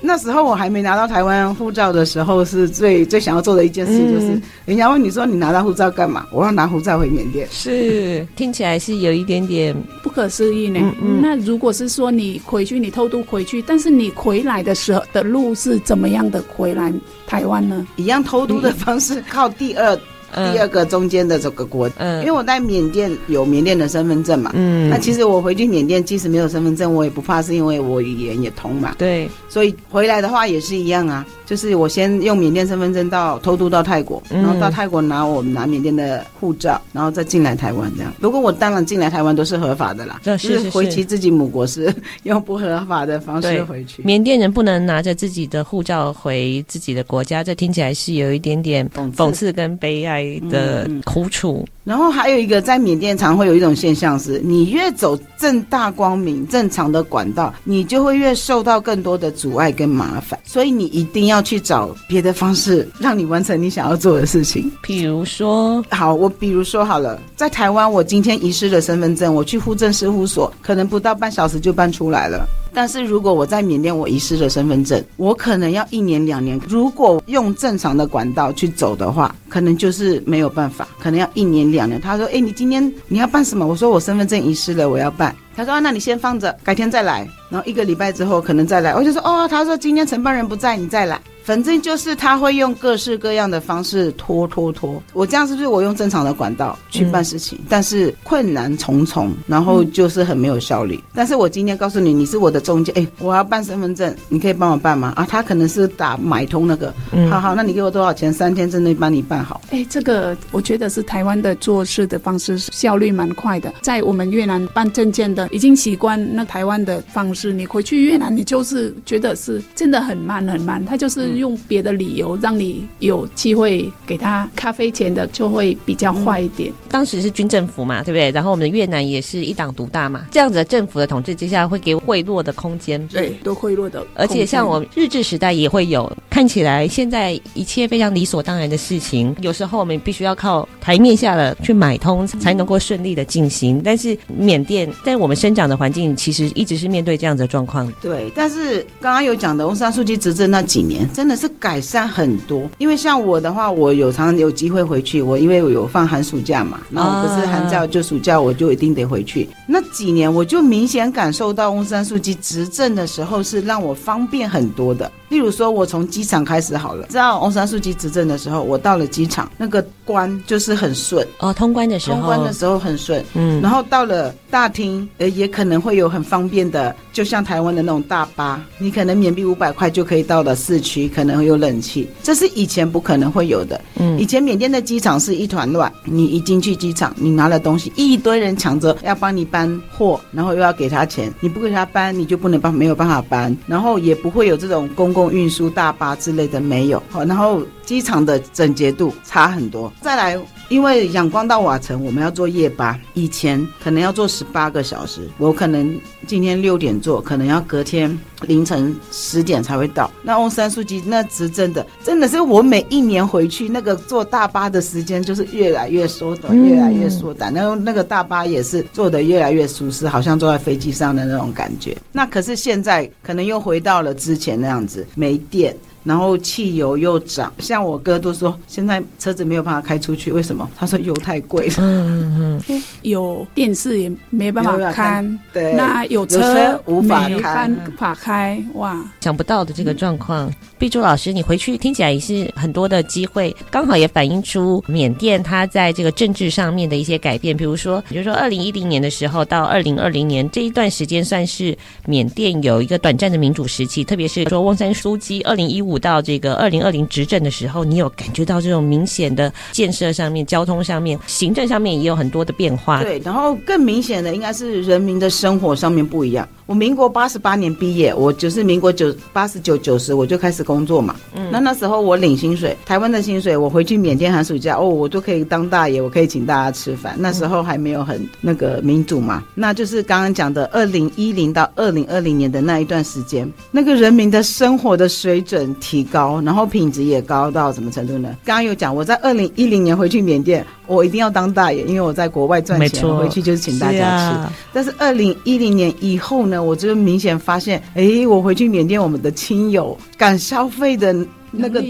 [0.01, 6.25] 那时候我还没拿到台湾护照的时候，是最最想要做的一件事，就是、嗯、人家问你说你拿到护照干嘛？
[6.31, 7.47] 我要拿护照回缅甸。
[7.51, 10.79] 是， 听起来是有一点点不可思议呢。
[10.81, 11.21] 嗯嗯。
[11.21, 16.91] 那如果是说你回去，你偷渡回去，但是你回来的时候的路是怎么样的回来
[17.27, 17.85] 台湾呢？
[17.95, 19.97] 一样偷渡的方式，靠第二。
[20.33, 31.25] 第二个中间的这个国，嗯，因为我在缅甸有缅甸的身份证嘛，嗯，那其实我回去缅甸，即使没有身份证，我也不怕，是因为我语言也通嘛，对，所以回来的话也是一样啊。
[31.51, 38.13] 就是我先用缅甸身份证到偷渡到泰国，然后到泰国拿我们拿缅甸的护照，然后再进来台湾这样。
[38.21, 44.01] 如果我当然进来台湾都是合法的啦，就是回其自己母国是用不合法的方式回去。
[44.03, 51.67] 缅甸人不能拿着自己的护照回自己的国家，这听起来是有一点点讽刺跟悲哀的苦楚。
[51.83, 61.41] 然后还有一个，在缅甸常会有一种现象是，你越走正大光明、正常的管道，你就会越受到更多的阻碍跟麻烦，所以你一定要。
[61.41, 64.71] 去找别的方式，让你完成你想要做的事情。
[64.79, 72.47] 比如说，好，我比如说好了，在台湾，我今天遗失了身份证，我去户政事务所，可能不到半小时就办出来了。
[72.73, 76.59] 但是如果我在缅甸，我遗失了身份证，我可能要一年两年。
[76.67, 81.99] 如果用正常的管道去走的话，可能就是没有办法，可能要一年两年。
[81.99, 95.01] 他说：“哎，你今天你要办什么？”我说：“我身份证遗失了，我要办。”他说：“啊，那你先放着，改天再来。”然后一个礼拜之后可能再来，我就说：“哦。”他说：“今天承办人不在，你再来。”反正就是他会用各式各样的方式拖拖拖。
[95.11, 97.57] 我这样是不是我用正常的管道去办事情？
[97.57, 100.95] 嗯、但是困难重重，然后就是很没有效率。
[100.97, 105.13] 嗯、但是我今天告诉你，你是我的中介，哎，我要办身份证，你可以帮我办吗？
[105.15, 108.31] 啊，他可能是打买通那个，嗯、好好，那你给我多少钱？
[108.31, 109.59] 三天之内帮你办好。
[109.71, 113.73] 哎，这个我觉得是台湾的做事的方式效率蛮快的。
[113.81, 121.31] 在我们越南办证件的已经习惯那台湾的方式，你回去越南，你就是觉得是真的很慢很慢，他就是。
[121.41, 126.71] 用别的理由让你有机会给他咖啡钱的，就会比较坏一点。
[126.89, 128.29] 当时是军政府嘛，对不对？
[128.31, 133.07] 然后我们的越南也是一党独大嘛，这样子的政府的统治之下，会给贿赂的空间。
[133.07, 134.05] 对，都贿赂的。
[134.13, 143.81] 而且像我们日治时代也会有，看起来现在一切非常理所当然的事情，有时候我们必须要靠台面下的去买通，才能够顺利的进行。
[143.83, 147.89] 但是缅甸在我们我们生长的环境，其实一直是面对这样的状况。
[148.01, 152.69] 对，但是刚刚有讲的，翁山书记执政那几年，真的是改善很多。
[152.79, 155.21] 因为像我的话，我有常常有机会回去。
[155.21, 159.47] 我因为我有放寒暑假嘛，然后不是寒假就暑假，我就一定得回去。
[159.65, 165.09] 那几年我就明显感受到翁山书记执政的时候是让我方便很多的。
[165.31, 181.51] 例如说，我从机场开始好了，知道翁山书记执政的时候，我到了机场，那个关就是很顺哦，通关的时候，通关的时候很顺，嗯，然后到了大厅，呃，也可能会有很方便的，就像台湾的那种大巴，你可能缅币五百块就可以到了市区，可能会有。
[181.51, 183.81] 有冷气，这是以前不可能会有的。
[183.97, 197.03] 嗯，以前缅甸的机场是一团乱，你一进去机场，你拿了东西，一堆人抢着要帮你搬货，然后又要给他钱，你不给他搬，你就不能帮，没有办法搬，然后也不会有这种公共运输大巴之类的，没有。
[197.09, 199.91] 好，然后机场的整洁度差很多。
[199.99, 205.99] 再来，因为仰光到瓦城，我们要坐夜巴，以前可能要坐十八个小时，我可能。
[206.27, 210.09] 今天六点做，可能要隔天凌晨十点才会到。
[210.21, 217.51] 那翁山书记那是真的，真的是我每一年回去，那个坐大巴的时间就是越来越缩短，越来越缩短。
[217.51, 221.97] 然后那个大巴也是坐的越来越舒适，好像坐在飞机上的那种感觉。
[222.11, 225.75] 那可是现在可能又回到了之前那样子，没电。
[226.03, 230.67] 然后汽油又涨，像我哥都说现在车子没有办法开出去，为什么？
[230.75, 231.73] 他说油太贵了。
[231.77, 240.51] 嗯嗯嗯，有电视也没办法看，对，那有车，无法开，无法开，哇，想不到的这个状况。
[240.77, 247.55] 碧珠老师，你回去听起来也是很多的机会，刚好也反映出缅甸它在这个政治上面的一些改变。
[247.55, 251.77] 比如说，比如说二零一零年的时候到二零二零年这一段时间，算是
[252.07, 254.03] 缅甸有一个短暂的民主时期。
[254.03, 263.01] 特别是说翁山苏姬二零一五到这个二零二零执政的时候，你有感觉到这种明显的建设上面、交通上面、行政上面也有很多的变化。
[263.03, 266.47] 对，然后更明显的应该是人民的生活上面不一样。
[266.71, 271.17] 我民国八十八年毕业，我就是民国九八十九九十我就开始工作嘛。
[271.35, 277.13] 嗯，那那时候我领薪水，台湾的薪水，我回去缅甸寒暑假，哦，我都可以当大爷，我可以请大家吃饭。
[277.19, 288.29] 那时候还没有很那个民主嘛，那就是刚刚讲的二零一零到二零二零年的那一段时间，那个人民的生活的水准提高，然后品质也高到什么程度呢？
[288.45, 294.37] 刚刚有讲，我在二零一零年回去缅甸，我一定要当大爷，因为我在国外赚钱，回去就是请大家吃。
[294.37, 296.60] 啊、但是二零一零年以后呢？
[296.61, 301.15] 我就明显发现，哎，我回去缅甸，我们的亲友敢消费的。
[301.51, 301.81] 那个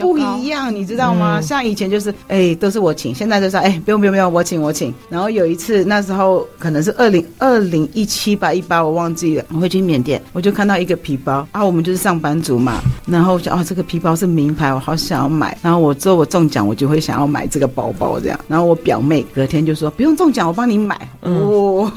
[0.00, 1.40] 不一样，你知道吗？
[1.40, 4.92] 像以前就是，哎，都是我请，现在就是，哎，不用不用不用，我请我请。
[5.08, 9.44] 然后有一次，那时候可能是二零二零一七吧，一八我忘记了。
[9.52, 12.80] 我会去缅甸，我就看到一个皮包啊，我们就是上班族嘛。
[13.06, 15.56] 然后我想，哦，这个皮包是名牌，我好想要买。
[15.62, 18.40] 然后我之后我中奖，我就会想要买这个包包这样。
[18.48, 20.98] 然后我表妹隔天就说，不用中奖，我帮你买。
[21.20, 21.92] 哦，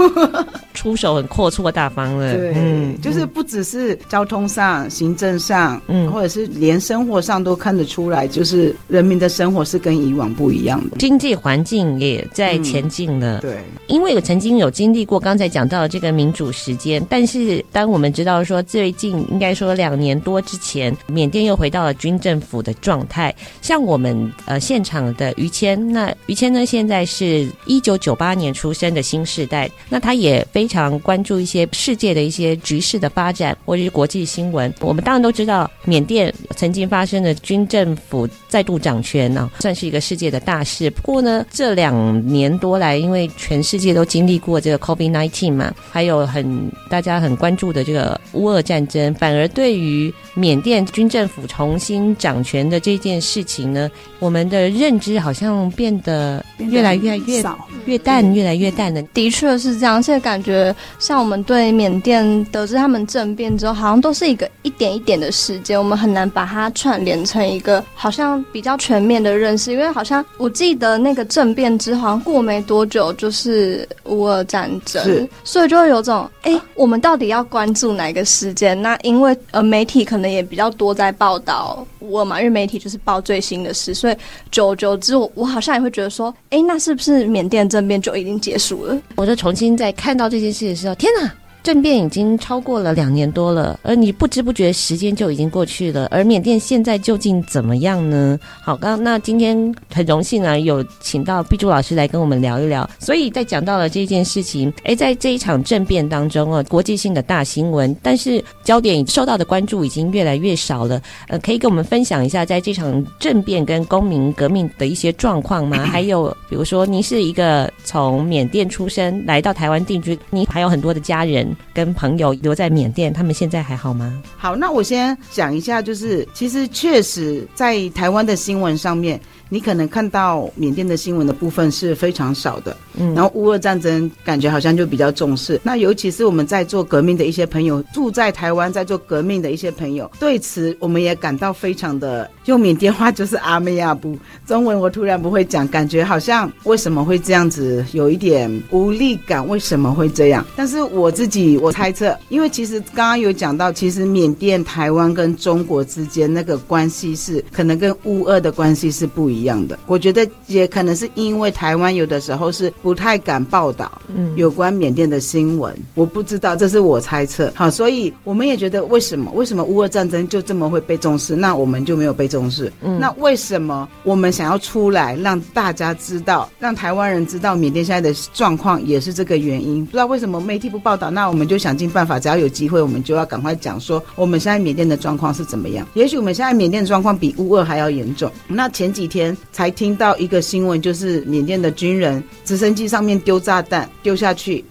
[0.73, 2.33] 出手很阔绰大方了。
[2.33, 7.12] 对，嗯，就是不只是交通上、行政上，嗯，或者是连生活。
[7.13, 13.37] 活上都看得出来，就是人民的生活是跟以往不一样的，经济环境也在前进了。
[13.37, 23.33] 嗯、对，因为我曾经有经历过刚才讲到的这个民主时间，但是当我们知道说最近应该说两年多之前，缅甸又回到了军政府的状态。
[23.61, 34.73] 像我们呃现场的于谦，那于谦呢现在是一九九八年出生的新世代，那他也非常关注一些世界的一些局势的发展或者是国际新闻。
[34.79, 40.89] 我们当然都知道缅甸曾经发发生了军政府再度掌权呢、啊，算是一个世界的大事。
[40.89, 59.03] 不过呢，这两年多来，因为全世界都经历过这个 COVID-19 嘛，还有很大家很关注的这个乌俄战争，反而对于缅甸军政府重新掌权的这件事情呢，我们的认知好像变得越来越越少、越淡、越来越淡的。
[59.13, 66.92] 的确是这样，现在感觉像我们对缅甸得知他们政变之后，好像都是一个一点一点的时间，我们很难把它串。
[66.97, 78.79] 连成一个好像比较全面的认识，因为好像我记得那个政变之后，好像过没多久就是乌俄战争，所以就会有种哎，我们到底要关注哪个事件？
[78.81, 84.15] 那因为呃媒体可能也比较多在报道乌俄嘛，因为媒体就是报最新的事，所以
[84.51, 88.97] 久而久之，我我好像也会觉得说，哎，那是不是缅甸政变就已经结束了？
[89.15, 91.31] 我就重新在看到这件事的时候，天哪！
[91.63, 96.09] 政变已经超过了两年多了，而你不知不觉时间就已经过去了。
[96.11, 98.37] 而缅甸现在究竟怎么样呢？
[98.61, 102.87] 好，刚那今天很荣幸啊，有请到毕珠老师来跟我们聊一聊。
[102.99, 111.01] 所以在讲到了这件事情，诶，在这一场政变当中啊，国际性的大新闻，但是焦点受到的关注已经越来越少了。
[111.29, 115.77] 呃，可以跟我们分享一下在这场政变跟公民革命的一些状况吗？
[115.87, 121.52] 还有，比如说您是一个从缅甸出生来到台湾定居，您还有很多的家人。
[121.73, 124.21] 跟朋友留在缅甸，他们现在还好吗？
[124.37, 129.19] 好，那我先讲一下，就是其实确实在台湾的新闻上面。
[129.49, 135.61] 你可能看到缅甸的新闻的部分是非常少的，嗯，然后乌俄战争感觉好像就比较重视。
[135.61, 144.17] 那尤其是我们在做革命的一些朋友，住在台湾在做革命的一些朋友，对此我们也感到非常的，用缅甸话就是阿妹亚布，
[144.47, 150.43] 中文我突然不会讲，感觉好像为什么会这样子，有一点无力感，为什么会这样？
[150.55, 159.43] 但是我自己我猜测，因为其实刚刚有讲到，其实缅甸、台湾跟中国之间那个关系是可能跟乌俄的关系是不一样。
[159.43, 159.77] 一样的。
[159.87, 163.91] 我觉得也可能是因为台湾有的时候是不太敢报道
[164.35, 167.51] 有关缅甸的新闻，我不知道，这是我猜测。
[167.55, 172.73] 好，所以我们也觉得为什么为什么乌俄战争就这么会被重视，那我们就没有被重视？
[172.99, 179.85] 那为什么我们想要出来让大家知道，让台湾人知道缅甸现在的状况也是这个原因？
[179.85, 185.87] 不知道为什么媒体不报道，那我们就想尽办法，只要有机会，我们就要赶快讲说我们现在缅甸的状况是怎么样。
[185.93, 188.31] 也许我们现在缅甸的状况比乌俄还要严重。
[188.47, 194.65] 那前几天才听到一个新闻，就是缅甸的军人直升机上面丢炸弹丢下去。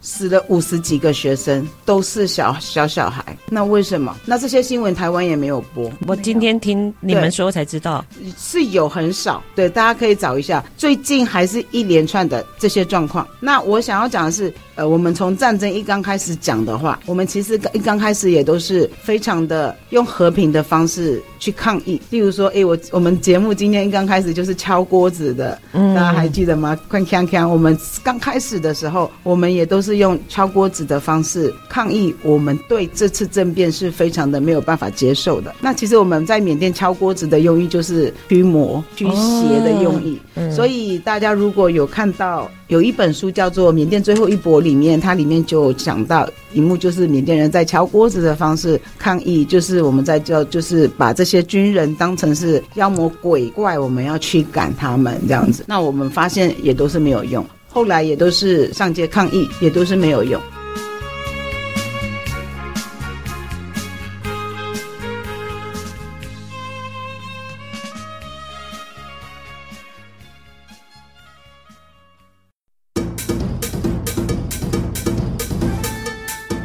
[0.00, 3.36] 死了五十几个学生，都是小小小孩。
[3.50, 4.16] 那为什么？
[4.24, 5.90] 那这些新闻台湾也没有播。
[6.06, 8.04] 我今天听你们说才知道，
[8.38, 9.42] 是有很少。
[9.54, 10.64] 对，大家可以找一下。
[10.76, 13.26] 最近还是一连串的这些状况。
[13.40, 22.00] 那我想要讲的是，呃，我们从战争一刚开始讲的话，我们其实一刚开始也都是非常的用和平的方式去抗议。
[22.10, 26.78] 例如说，哎，我我们节目今天一刚开始就是敲锅子的，嗯大家还记得吗？
[26.88, 27.48] 快锵锵！
[27.48, 29.87] 我们刚开始的时候，我们也都是。
[29.88, 35.54] 是用敲锅子的方式抗议，我们对这次政变是非常的没有办法接受的。
[35.62, 40.20] 那其实我们在缅甸敲锅子的用意就是驱魔驱邪的用意。
[40.54, 55.64] 所以大家如果有看到有一本书叫做《缅甸最后一搏》里面，它里面就讲到一幕，就是缅甸人在敲锅子的方式抗议，就是我们在叫，就是把这些军人当成是妖魔鬼怪，我们要驱赶他们这样子。
[55.66, 57.44] 那我们发现也都是没有用。
[57.78, 60.42] 后来也都是上街抗议，也都是没有用。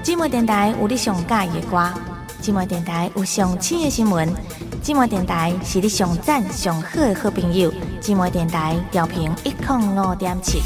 [0.04, 1.94] 寂寞电台有你上喜的歌，
[2.42, 4.28] 寂寞电台有上新的新闻，
[4.84, 10.60] 寂寞电台是你上赞上好的好朋友，寂寞电台调频一零五点七。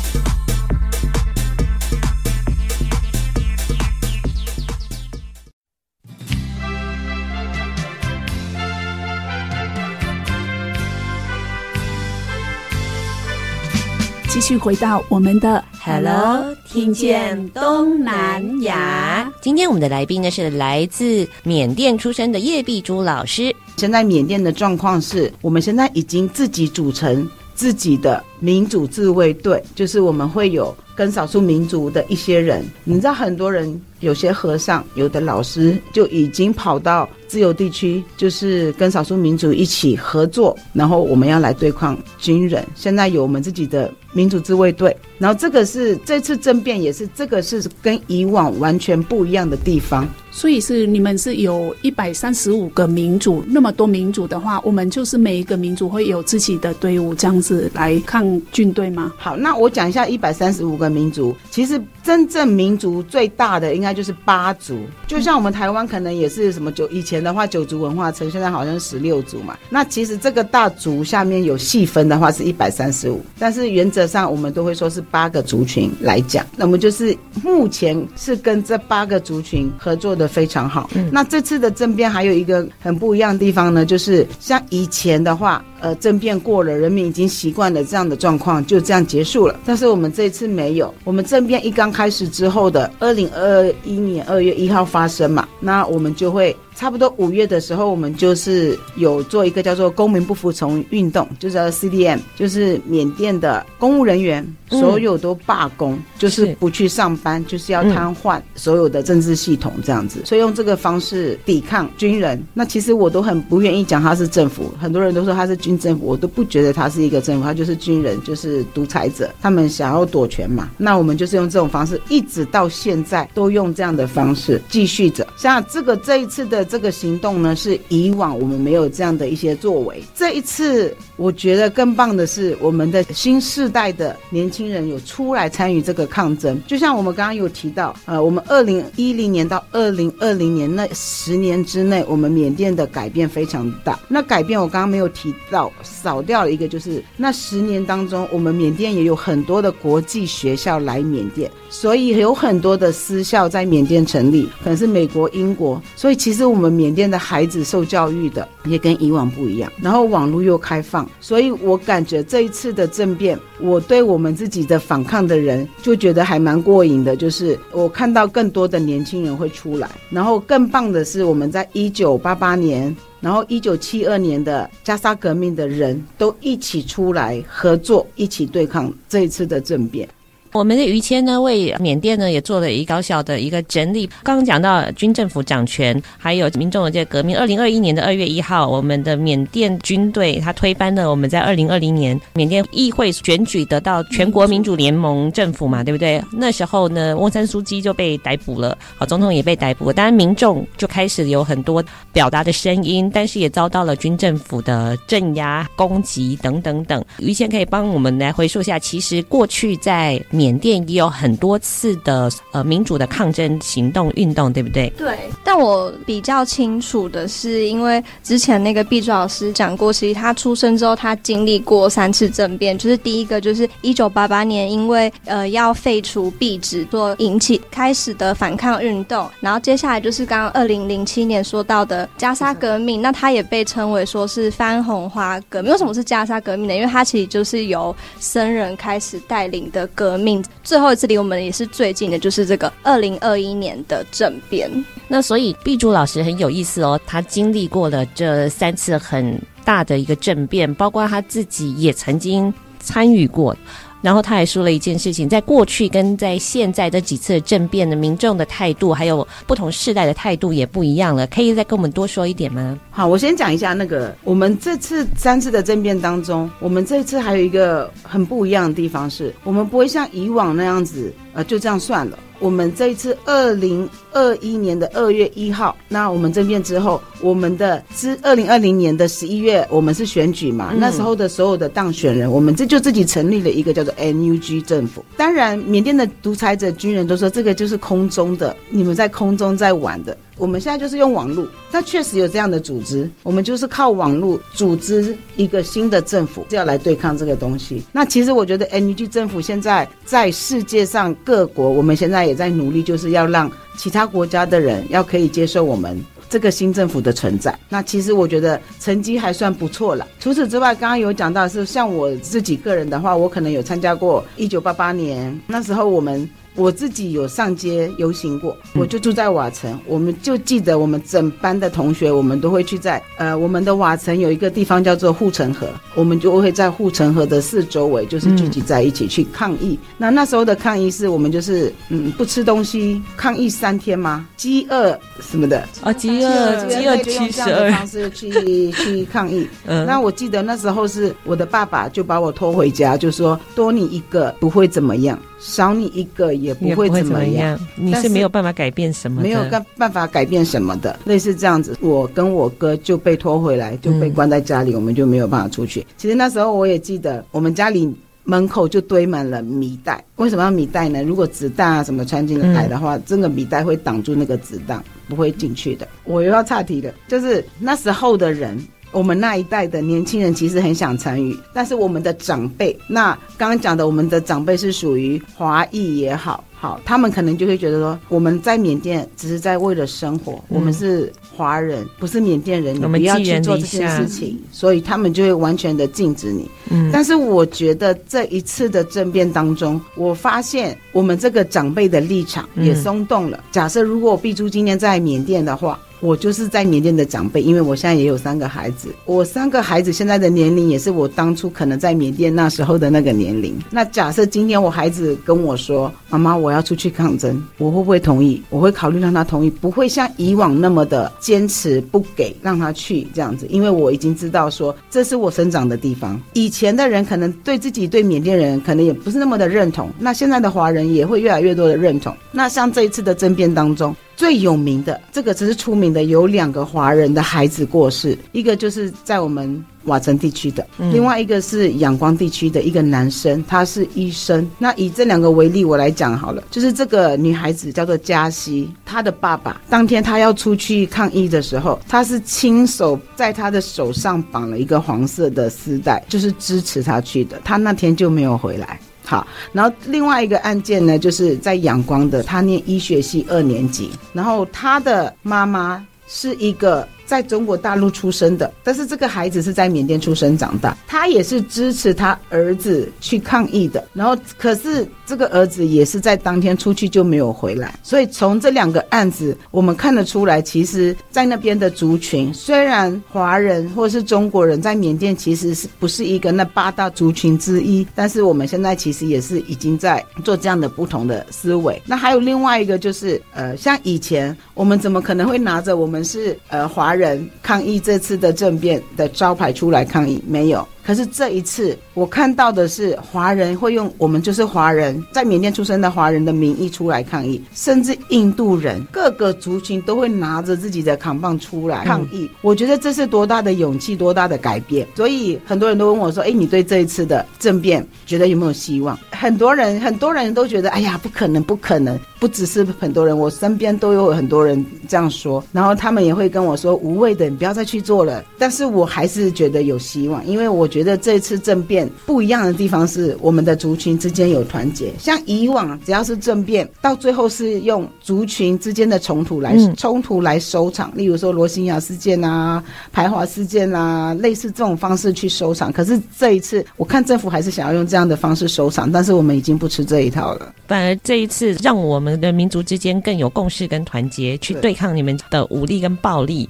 [14.37, 19.27] 继续回到我们的 Hello，听见东南亚。
[19.41, 23.51] 今天我们的来宾呢是来自缅甸出生的叶碧珠老师。
[23.77, 32.63] 现在缅甸的状况是我们现在已经自己组成自己的民主自卫队，就是我们会有跟少数民族的一些人。
[32.83, 42.63] 你知道，很多人有些和尚、有的老师就已经跑到自由地区，就是跟少数民族一起合作，然后我们要来对抗军人。
[42.75, 43.91] 现在有我们自己的。
[44.17, 59.11] 民主自卫队，然后这个是这次政变也是这个是跟以往完全不一样的地方，所以是你们是有一百三十五个民族，那么多民族的话，我们就是每一个民族会有自己的队伍这样子来抗军队吗？
[59.17, 74.07] 好，那我讲一下一百三十五个民族，其实真正民族最大的应该就是八族，就像我们台湾可能也是什么九以前的话九族文化城，现在好像十六族嘛，那其实这个大族下面有细分的话是一百三十五，但是原则。
[74.07, 80.89] 上我们都会说是八个族群来讲，那么就是目前是跟这八个族群合作的非常好。
[80.95, 89.59] 嗯，那这次的政变还有一个很不一样的地方呢，就是像以前的话，呃，政变过了，人民已经习惯了这样的状况，就这样结束了。
[89.65, 96.55] 但是我们这一次没有，我们政变一刚开始之后的二零二一年二月一号发生嘛，那我们就会。
[96.77, 112.39] 差不多五月的时候，我们就是有做一个叫做“公民不服从运动”，就是 CDM，就是缅甸的公务人员所有都罢工，就是不去上班，就是要瘫痪所有的政治系统这样子，所以用这个方式抵抗军人。
[112.53, 120.69] 那其实我都很不愿意讲他是政府，很多人都说他是军政府，我都不觉得他是一个政府，他就是军人，就是独裁者，他们想要夺权嘛。
[120.77, 125.25] 那我们就是用这种方式，一直到现在都用这样的方式继续着。
[125.37, 126.66] 像这个这一次的。
[126.67, 130.03] 这个行动呢，是以往我们没有这样的一些作为。
[130.13, 136.61] 这一次，我觉得更棒的是，我们的新世代的年轻人有出来参与这个抗争。
[136.67, 143.99] 就像我们刚刚有提到，呃，我们二零一零年到二零二零年那十年之内，我们缅甸的改变非常大。
[144.09, 155.79] 那改变我刚刚没有提到，少掉了一个，就是那十年当中，我们缅甸也有很多的国际学校来缅甸，所以有很多的私校在缅甸成立，可能是美国、英国。
[155.95, 156.56] 所以其实。
[156.57, 180.09] 我们缅甸的孩子受教育的也跟以往不一样，然后网络又开放，所以我感觉这一次的政变，我对我们自己的反抗的人就觉得还蛮过瘾的，就是我看到更多的年轻人会出来，然后更棒的是我们在一九八八年然后一九七二年的加沙革命的人都一起出来合作，一起对抗这一次的政变。
[180.53, 184.07] 我们的于谦呢，为缅甸呢也做了一高效的一个整理。
[184.23, 187.37] 刚刚讲到军政府掌权，还有民众的这个革命。
[187.37, 196.21] 二零二一年的二月一号，我们的缅甸军队他推翻了我们在二零二零年缅甸议会选举得到全国民主联盟政府嘛，对不对？
[196.31, 199.93] 那时候呢，翁山苏姬就被逮捕了，好，总统也被逮捕了。
[199.93, 207.03] 当然，民众就开始有很多表达的声音，但是也遭到了军政府的镇压、攻击等等等。
[207.19, 214.87] 于谦可以帮我们来回溯一下，其实过去在缅甸也有很多次的呃民主的抗争行动运动，对不对？
[214.95, 235.71] 对，但我比较清楚的是，因为之前那个碧珠老师讲过，其实他出生之后，他经历过三次政变，就是第一个就是一九八八年，因为呃要废除币制，所引起开始的反抗运动，然后接下来就是刚刚二零零七年说到的加沙革命，那他也被称为说是番红花革命。
[235.71, 236.75] 为什么是加沙革命呢？
[236.75, 240.26] 因为它其实就是由僧人开始带领的革命。
[240.63, 244.69] 最后一次离我们也是最近的，就是这个二零二一年的政变。
[245.07, 253.55] 那所以碧珠老师很有意思哦，他经历过了这三次很大的一个政变，包括他自己也曾经参与过。
[254.01, 261.25] 然后他还说了一件事情，在过去跟在现在这几次政变的民众的态度，还有不同世代的态度也不一样了。
[261.27, 262.77] 可以再跟我们多说一点吗？
[262.91, 272.17] 好，我先讲一下那个我们这次三次的政变当中，我们这次还有一个很不一样的地方是，我们不会像以往那样子，呃，就这样算了。
[272.39, 285.03] 我们这一次二零二一年的二月一号，那我们政变之后，我们的之二零二零年的十一月，我们是选举嘛，嗯、那时候的所有的当选人，我们这就自己成立了一个叫做 NUG 政府。
[285.15, 290.15] 当然，缅甸的独裁者军人都说这个就是空中的，你们在空中在玩的。
[290.37, 293.09] 我们现在就是用网络，它确实有这样的组织。
[293.23, 297.83] 我们就是靠网络组织一个新的政府，就要来对抗这个东西。
[297.91, 307.57] 那其实我觉得 NG 政府现在在世界上各国，我们现在也在努力，就是要让其他国家的人要可以接受我们这个新政府的存在。
[307.67, 310.07] 那其实我觉得成绩还算不错了。
[310.19, 316.29] 除此之外，刚刚有讲到是像我自己个人的话，我可能有参加过一九八八年那时候我们。
[316.57, 329.77] 我自己有上街游行过，我就住在瓦城，我们就记得我们整班的同学，我们都会去在呃我们的瓦城有一个地方叫做护城河，我们就会在护城河的四周围就是聚集在一起去抗议。
[329.83, 334.27] 嗯、那那时候的抗议是我们就是嗯不吃东西抗议三天吗？
[334.35, 339.47] 饥饿什么的啊，饥饿饥饿七十二方式去 去抗议。
[339.67, 345.17] 嗯，那我记得那时候是我的爸爸就把我拖回家，就说多你一个不会怎么样。
[345.39, 351.77] 少你一个也不会怎么样，你是没有办法改变什么的，没有办办法改变什么的，类似这样子。
[351.79, 355.85] 我跟我哥就被拖回来，就被关在家里，嗯、我们就没有办法出去。
[355.97, 360.03] 其实那时候我也记得，我们家里门口就堆满了米袋。
[360.15, 361.03] 为什么要米袋呢？
[361.03, 365.87] 如果子弹啊什么穿进来的话，这个米袋会挡住那个子弹，不会进去的。
[366.03, 368.57] 我又要岔题了，就是那时候的人。
[368.97, 376.43] 我们那一代的年轻人其实很想参与，但是我们的长辈，那刚刚讲的我们的长辈是属于华裔也好。
[376.59, 386.49] 好，他们可能就会觉得说，我们在缅甸只是在为了生活，嗯、我们是华人，不是缅甸人，你不要去做这件事情，所以他们就会完全的禁止你。
[386.71, 393.37] 嗯，但是我觉得这一次的政变当中，我发现我们这个长辈的立场也松动了。
[393.37, 403.57] 嗯、假设如果我碧珠今天在缅甸的话，我就是在缅甸的长辈，因为我现在也有三个孩子，我三个孩子现在的年龄也是我当初可能在缅甸那时候的那个年龄。
[403.71, 408.41] 那假设今天我孩子跟我说：“妈妈，我。”要出去抗争，我会不会同意？
[408.49, 416.19] 我会考虑让他同意，不会像以往那么的坚持不给让他去这样子，因为我已经知道说这是我生长的地方。
[416.33, 422.15] 以前的人可能对自己对缅甸人可能也不是那么的认同，那现在的华人也会越来越多的认同。
[422.31, 423.95] 那像这一次的争辩当中。
[424.17, 434.49] 最有名的这个只是出名的，有两个华人的孩子过世，一个就是在我们瓦城地区的，嗯、另外一个是仰光地区的一个男生，他是医生。
[434.57, 447.39] 那以这两个为例，我来讲好了，就是这个女孩子叫做嘉熙，她的爸爸当天她要出去抗议的时候，他是亲手在她的手上绑了一个黄色的丝带，就是支持她去的。
[447.43, 448.79] 她那天就没有回来。
[449.07, 463.83] 好，然后另外一个案件呢，就是在仰光的，他念医学系二年级，然后他的妈妈是一个在中国大陆出生的，但是这个孩子是在缅甸出生长大，他也是支持他儿子去抗议的。
[463.93, 467.73] 然后，可是这个儿子也是在当天出去就没有回来。
[467.81, 481.81] 所以从这两个案子，我们看得出来，其实，在那边的族群，虽然华人或是中国人在缅甸其实是不是一个那八大族群之一，但是我们现在其实也是已经在做这样的不同的思维。
[481.85, 490.21] 那还有另外一个就是，呃，像以前我们怎么可能会拿着我们是呃华人抗议这次的政变的招牌出来抗议？
[490.27, 490.67] 没有。
[490.87, 502.31] 可是这一次，我看到的是华人会用我们就是华人在缅甸出生的华人的名义出来抗议，甚至印度人各个族群都会拿着自己的扛棒出来抗议。
[502.41, 504.87] 我觉得这是多大的勇气，多大的改变。
[504.95, 524.91] 所以很多人都问我说：“哎，你对这一次的政变觉得有没有希望？”很多人很多人都觉得：“哎呀，不可能，不可能。”不只是很多人，我身边都有很多人这样说，然后他们也会跟我说：“无谓的，你不要再去做了。”但是我还是觉得有希望，因为我觉得这次政变不一样的地方是我们的族群之间有团结。
[524.99, 535.71] 像以往只要是政变，到最后是用族群之间的冲突来冲突来收场，例如说罗兴亚事件啊、排华事件啊，类似这种方式去收场。
[535.71, 540.53] 可是这一次，我看政府还是想要用这样的方式收场，但是我们已经不吃这一套了。
[540.67, 541.77] 反而这一次让。
[541.77, 546.49] 我们的民族之间更有共识跟团结，去对抗你们的武力跟暴力。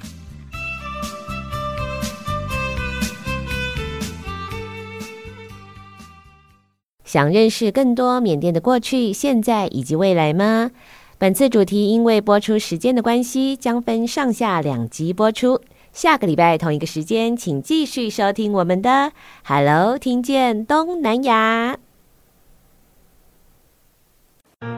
[7.07, 10.71] 想认识更多缅甸的过去、现在以及未来吗？
[11.17, 15.61] 本次主题因为播出时间的关系，将分上下两集播出。
[15.93, 18.89] 下个礼拜同一个时间，请继续收听我们的
[19.45, 21.77] 《Hello，听见东南亚》。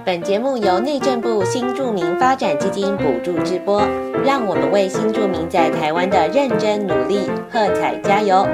[0.05, 3.81] 本节目由内政部新住民发展基金补助直播，
[4.23, 8.45] 让我们为新住民在台湾的认真努力喝彩加油。